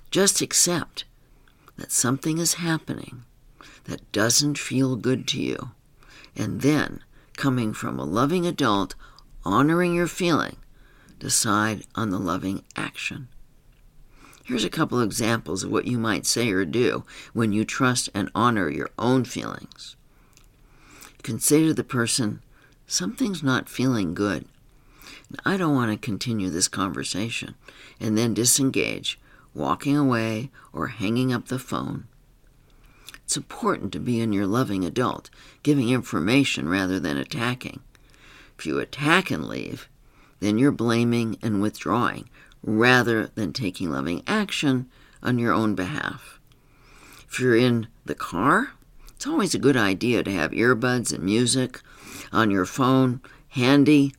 Just 0.09 0.41
accept 0.41 1.05
that 1.77 1.91
something 1.91 2.39
is 2.39 2.55
happening 2.55 3.23
that 3.83 4.11
doesn't 4.11 4.57
feel 4.57 4.95
good 4.95 5.27
to 5.27 5.39
you. 5.39 5.69
And 6.35 6.61
then, 6.61 7.03
coming 7.37 7.71
from 7.71 7.99
a 7.99 8.03
loving 8.03 8.47
adult, 8.47 8.95
honoring 9.43 9.93
your 9.93 10.07
feeling, 10.07 10.55
decide 11.19 11.85
on 11.93 12.09
the 12.09 12.17
loving 12.17 12.63
action. 12.75 13.27
Here's 14.43 14.65
a 14.65 14.71
couple 14.71 15.01
examples 15.01 15.63
of 15.63 15.69
what 15.69 15.85
you 15.85 15.99
might 15.99 16.25
say 16.25 16.49
or 16.49 16.65
do 16.65 17.03
when 17.33 17.51
you 17.51 17.63
trust 17.63 18.09
and 18.15 18.31
honor 18.33 18.71
your 18.71 18.89
own 18.97 19.23
feelings. 19.23 19.95
To 21.21 21.73
the 21.75 21.83
person, 21.83 22.41
something's 22.87 23.43
not 23.43 23.69
feeling 23.69 24.13
good. 24.13 24.45
I 25.43 25.57
don't 25.57 25.75
want 25.75 25.91
to 25.91 25.97
continue 25.97 26.49
this 26.49 26.67
conversation 26.67 27.55
and 27.99 28.17
then 28.17 28.33
disengage, 28.33 29.19
walking 29.53 29.97
away 29.97 30.51
or 30.71 30.87
hanging 30.87 31.33
up 31.33 31.47
the 31.47 31.59
phone. 31.59 32.07
It's 33.23 33.37
important 33.37 33.91
to 33.93 33.99
be 33.99 34.21
in 34.21 34.33
your 34.33 34.45
loving 34.45 34.85
adult, 34.85 35.31
giving 35.63 35.89
information 35.89 36.69
rather 36.69 36.99
than 36.99 37.17
attacking. 37.17 37.79
If 38.57 38.65
you 38.65 38.79
attack 38.79 39.31
and 39.31 39.47
leave, 39.47 39.89
then 40.39 40.59
you're 40.59 40.71
blaming 40.71 41.37
and 41.41 41.61
withdrawing 41.61 42.29
rather 42.61 43.27
than 43.27 43.51
taking 43.51 43.91
loving 43.91 44.23
action 44.27 44.89
on 45.23 45.39
your 45.39 45.53
own 45.53 45.73
behalf. 45.73 46.39
If 47.27 47.39
you're 47.39 47.55
in 47.55 47.87
the 48.05 48.15
car, 48.15 48.73
it's 49.25 49.31
always 49.31 49.55
a 49.55 49.59
good 49.59 49.75
idea 49.75 50.21
to 50.21 50.31
have 50.31 50.51
earbuds 50.51 51.11
and 51.11 51.23
music 51.23 51.81
on 52.31 52.51
your 52.51 52.63
phone 52.63 53.19
handy 53.47 54.13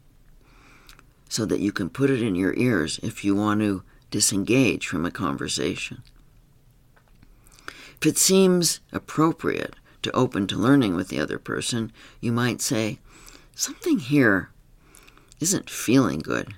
so 1.28 1.46
that 1.46 1.60
you 1.60 1.70
can 1.70 1.88
put 1.88 2.10
it 2.10 2.20
in 2.20 2.34
your 2.34 2.52
ears 2.54 2.98
if 3.04 3.24
you 3.24 3.32
want 3.32 3.60
to 3.60 3.84
disengage 4.10 4.88
from 4.88 5.06
a 5.06 5.12
conversation. 5.12 6.02
If 8.00 8.04
it 8.04 8.18
seems 8.18 8.80
appropriate 8.90 9.76
to 10.02 10.10
open 10.10 10.48
to 10.48 10.56
learning 10.56 10.96
with 10.96 11.06
the 11.06 11.20
other 11.20 11.38
person, 11.38 11.92
you 12.20 12.32
might 12.32 12.60
say, 12.60 12.98
Something 13.54 14.00
here 14.00 14.50
isn't 15.38 15.70
feeling 15.70 16.18
good. 16.18 16.54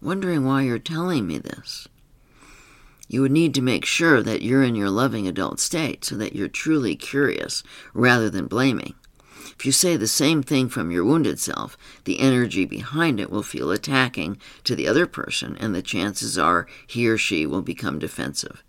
Wondering 0.00 0.46
why 0.46 0.62
you're 0.62 0.78
telling 0.78 1.26
me 1.26 1.36
this. 1.36 1.86
You 3.10 3.22
would 3.22 3.32
need 3.32 3.54
to 3.54 3.60
make 3.60 3.84
sure 3.84 4.22
that 4.22 4.40
you're 4.40 4.62
in 4.62 4.76
your 4.76 4.88
loving 4.88 5.26
adult 5.26 5.58
state 5.58 6.04
so 6.04 6.14
that 6.14 6.36
you're 6.36 6.46
truly 6.46 6.94
curious 6.94 7.64
rather 7.92 8.30
than 8.30 8.46
blaming. 8.46 8.94
If 9.58 9.66
you 9.66 9.72
say 9.72 9.96
the 9.96 10.06
same 10.06 10.44
thing 10.44 10.68
from 10.68 10.92
your 10.92 11.04
wounded 11.04 11.40
self, 11.40 11.76
the 12.04 12.20
energy 12.20 12.64
behind 12.64 13.18
it 13.18 13.28
will 13.28 13.42
feel 13.42 13.72
attacking 13.72 14.38
to 14.62 14.76
the 14.76 14.86
other 14.86 15.08
person, 15.08 15.56
and 15.56 15.74
the 15.74 15.82
chances 15.82 16.38
are 16.38 16.68
he 16.86 17.08
or 17.08 17.18
she 17.18 17.46
will 17.46 17.62
become 17.62 17.98
defensive. 17.98 18.62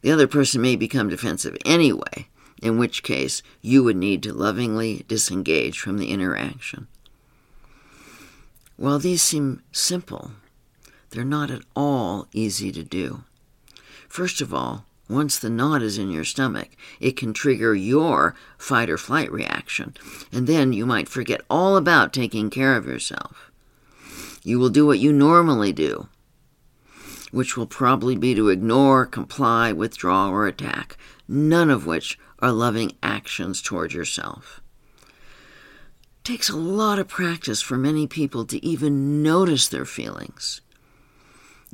The 0.00 0.10
other 0.10 0.26
person 0.26 0.62
may 0.62 0.74
become 0.74 1.10
defensive 1.10 1.54
anyway, 1.66 2.28
in 2.62 2.78
which 2.78 3.02
case 3.02 3.42
you 3.60 3.84
would 3.84 3.96
need 3.98 4.22
to 4.22 4.32
lovingly 4.32 5.04
disengage 5.06 5.78
from 5.78 5.98
the 5.98 6.08
interaction. 6.08 6.86
While 8.78 8.98
these 8.98 9.20
seem 9.20 9.62
simple, 9.70 10.30
they're 11.10 11.24
not 11.24 11.50
at 11.50 11.62
all 11.76 12.26
easy 12.32 12.72
to 12.72 12.82
do. 12.82 13.24
First 14.14 14.40
of 14.40 14.54
all, 14.54 14.84
once 15.08 15.40
the 15.40 15.50
knot 15.50 15.82
is 15.82 15.98
in 15.98 16.08
your 16.08 16.22
stomach, 16.22 16.68
it 17.00 17.16
can 17.16 17.32
trigger 17.32 17.74
your 17.74 18.36
fight 18.56 18.88
or 18.88 18.96
flight 18.96 19.32
reaction, 19.32 19.96
and 20.30 20.46
then 20.46 20.72
you 20.72 20.86
might 20.86 21.08
forget 21.08 21.40
all 21.50 21.76
about 21.76 22.12
taking 22.12 22.48
care 22.48 22.76
of 22.76 22.86
yourself. 22.86 23.50
You 24.44 24.60
will 24.60 24.68
do 24.68 24.86
what 24.86 25.00
you 25.00 25.12
normally 25.12 25.72
do, 25.72 26.06
which 27.32 27.56
will 27.56 27.66
probably 27.66 28.14
be 28.14 28.36
to 28.36 28.50
ignore, 28.50 29.04
comply, 29.04 29.72
withdraw, 29.72 30.30
or 30.30 30.46
attack, 30.46 30.96
none 31.26 31.68
of 31.68 31.84
which 31.84 32.16
are 32.38 32.52
loving 32.52 32.92
actions 33.02 33.60
toward 33.60 33.92
yourself. 33.92 34.60
It 35.00 36.22
takes 36.22 36.48
a 36.48 36.56
lot 36.56 37.00
of 37.00 37.08
practice 37.08 37.60
for 37.60 37.76
many 37.76 38.06
people 38.06 38.44
to 38.44 38.64
even 38.64 39.24
notice 39.24 39.66
their 39.66 39.84
feelings. 39.84 40.60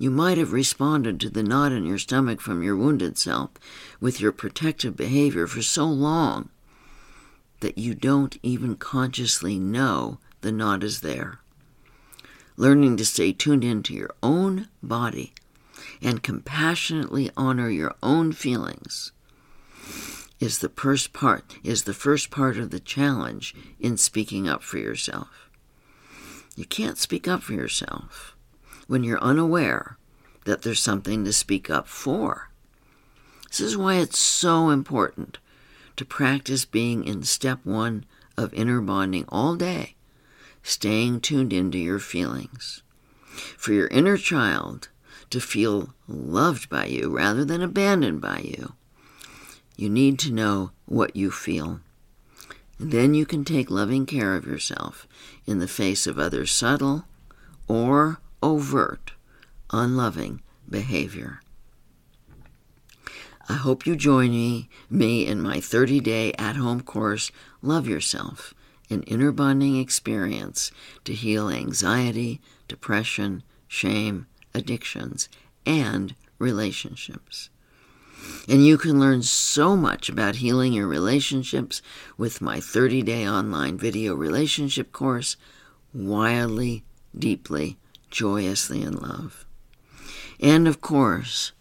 You 0.00 0.10
might 0.10 0.38
have 0.38 0.54
responded 0.54 1.20
to 1.20 1.28
the 1.28 1.42
knot 1.42 1.72
in 1.72 1.84
your 1.84 1.98
stomach 1.98 2.40
from 2.40 2.62
your 2.62 2.74
wounded 2.74 3.18
self 3.18 3.50
with 4.00 4.18
your 4.18 4.32
protective 4.32 4.96
behavior 4.96 5.46
for 5.46 5.60
so 5.60 5.84
long 5.84 6.48
that 7.60 7.76
you 7.76 7.94
don't 7.94 8.38
even 8.42 8.76
consciously 8.76 9.58
know 9.58 10.18
the 10.40 10.52
knot 10.52 10.82
is 10.82 11.02
there. 11.02 11.40
learning 12.56 12.96
to 12.96 13.04
stay 13.04 13.30
tuned 13.30 13.62
into 13.62 13.92
your 13.92 14.08
own 14.22 14.68
body 14.82 15.34
and 16.00 16.22
compassionately 16.22 17.30
honor 17.36 17.68
your 17.68 17.94
own 18.02 18.32
feelings 18.32 19.12
is 20.40 20.60
the 20.60 20.70
first 20.70 21.12
part 21.12 21.58
is 21.62 21.84
the 21.84 21.92
first 21.92 22.30
part 22.30 22.56
of 22.56 22.70
the 22.70 22.80
challenge 22.80 23.54
in 23.78 23.98
speaking 23.98 24.48
up 24.48 24.62
for 24.62 24.78
yourself. 24.78 25.50
You 26.56 26.64
can't 26.64 26.96
speak 26.96 27.28
up 27.28 27.42
for 27.42 27.52
yourself 27.52 28.34
when 28.90 29.05
you're 29.05 29.22
unaware 29.22 29.96
that 30.46 30.62
there's 30.62 30.81
something 30.81 31.24
to 31.24 31.33
speak 31.33 31.70
up 31.70 31.87
for. 31.87 32.50
This 33.46 33.61
is 33.61 33.76
why 33.76 33.98
it's 33.98 34.18
so 34.18 34.70
important 34.70 35.38
to 35.94 36.05
practice 36.05 36.64
being 36.64 37.05
in 37.05 37.22
step 37.22 37.61
1 37.62 38.05
of 38.37 38.53
inner 38.53 38.81
bonding 38.81 39.26
all 39.29 39.55
day, 39.55 39.94
staying 40.64 41.20
tuned 41.20 41.53
into 41.53 41.79
your 41.79 42.00
feelings. 42.00 42.83
For 43.57 43.72
your 43.72 43.87
inner 43.87 44.16
child 44.16 44.88
to 45.31 45.38
feel 45.38 45.94
loved 46.09 46.68
by 46.68 46.87
you 46.87 47.16
rather 47.16 47.44
than 47.44 47.62
abandoned 47.62 48.20
by 48.20 48.40
you, 48.40 48.72
you 49.76 49.88
need 49.88 50.18
to 50.18 50.33
know 50.33 50.72
what 50.87 51.14
you 51.14 51.31
feel. 51.31 51.79
then 52.76 53.14
you 53.14 53.24
can 53.24 53.44
take 53.44 53.70
loving 53.70 54.05
care 54.05 54.35
of 54.35 54.46
yourself 54.46 55.07
in 55.46 55.61
the 55.61 55.68
face 55.68 56.09
of 56.09 56.18
other 56.18 56.44
subtle 56.44 57.05
or 57.68 58.18
overt 58.42 59.12
unloving 59.72 60.42
behavior. 60.68 61.40
I 63.48 63.55
hope 63.55 63.87
you 63.87 63.96
join 63.96 64.31
me, 64.31 64.68
me 64.88 65.26
in 65.26 65.42
my 65.42 65.61
30 65.61 66.00
day 66.00 66.33
at 66.35 66.57
home 66.57 66.83
course, 66.83 67.33
Love 67.62 67.88
Yourself, 67.88 68.55
an 68.88 69.03
inner 69.05 69.33
bonding 69.33 69.76
experience 69.76 70.70
to 71.05 71.12
heal 71.12 71.48
anxiety, 71.50 72.40
depression, 72.68 73.42
shame, 73.66 74.26
addictions, 74.55 75.29
and 75.66 76.14
relationships. 76.38 77.50
And 78.48 78.64
you 78.64 78.79
can 78.79 79.00
learn 79.00 79.22
so 79.22 79.76
much 79.76 80.09
about 80.09 80.37
healing 80.37 80.72
your 80.72 80.87
relationships 80.87 81.83
with 82.16 82.40
my 82.40 82.61
30 82.61 83.03
day 83.03 83.29
online 83.29 83.79
video 83.79 84.14
relationship 84.14 84.92
course, 84.92 85.37
Wildly, 85.92 86.85
Deeply, 87.18 87.79
Joyously 88.11 88.83
in 88.83 88.94
Love. 88.94 89.44
And 90.40 90.66
of 90.66 90.81
course, 90.81 91.53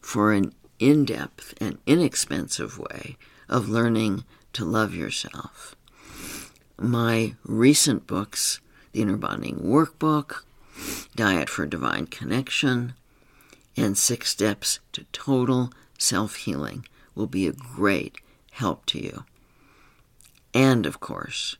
for 0.00 0.32
an 0.32 0.52
in 0.78 1.04
depth 1.04 1.54
and 1.60 1.78
inexpensive 1.86 2.78
way 2.78 3.16
of 3.48 3.68
learning 3.68 4.24
to 4.52 4.64
love 4.64 4.94
yourself. 4.94 5.74
My 6.78 7.34
recent 7.44 8.06
books, 8.06 8.60
The 8.92 9.02
Inner 9.02 9.16
Bonding 9.16 9.56
Workbook, 9.56 10.44
Diet 11.16 11.48
for 11.48 11.66
Divine 11.66 12.06
Connection, 12.06 12.94
and 13.76 13.98
Six 13.98 14.30
Steps 14.30 14.78
to 14.92 15.04
Total 15.12 15.72
Self 15.98 16.36
Healing 16.36 16.86
will 17.14 17.26
be 17.26 17.46
a 17.48 17.52
great 17.52 18.18
help 18.52 18.86
to 18.86 19.02
you. 19.02 19.24
And 20.54 20.86
of 20.86 21.00
course, 21.00 21.56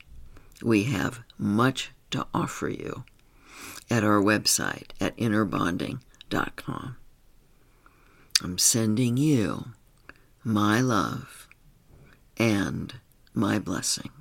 we 0.63 0.85
have 0.85 1.21
much 1.37 1.91
to 2.11 2.27
offer 2.33 2.69
you 2.69 3.05
at 3.90 4.05
our 4.05 4.20
website 4.20 4.90
at 5.01 5.16
innerbonding.com. 5.16 6.96
I'm 8.42 8.59
sending 8.59 9.16
you 9.16 9.72
my 10.44 10.81
love 10.81 11.48
and 12.37 12.94
my 13.35 13.59
blessings. 13.59 14.17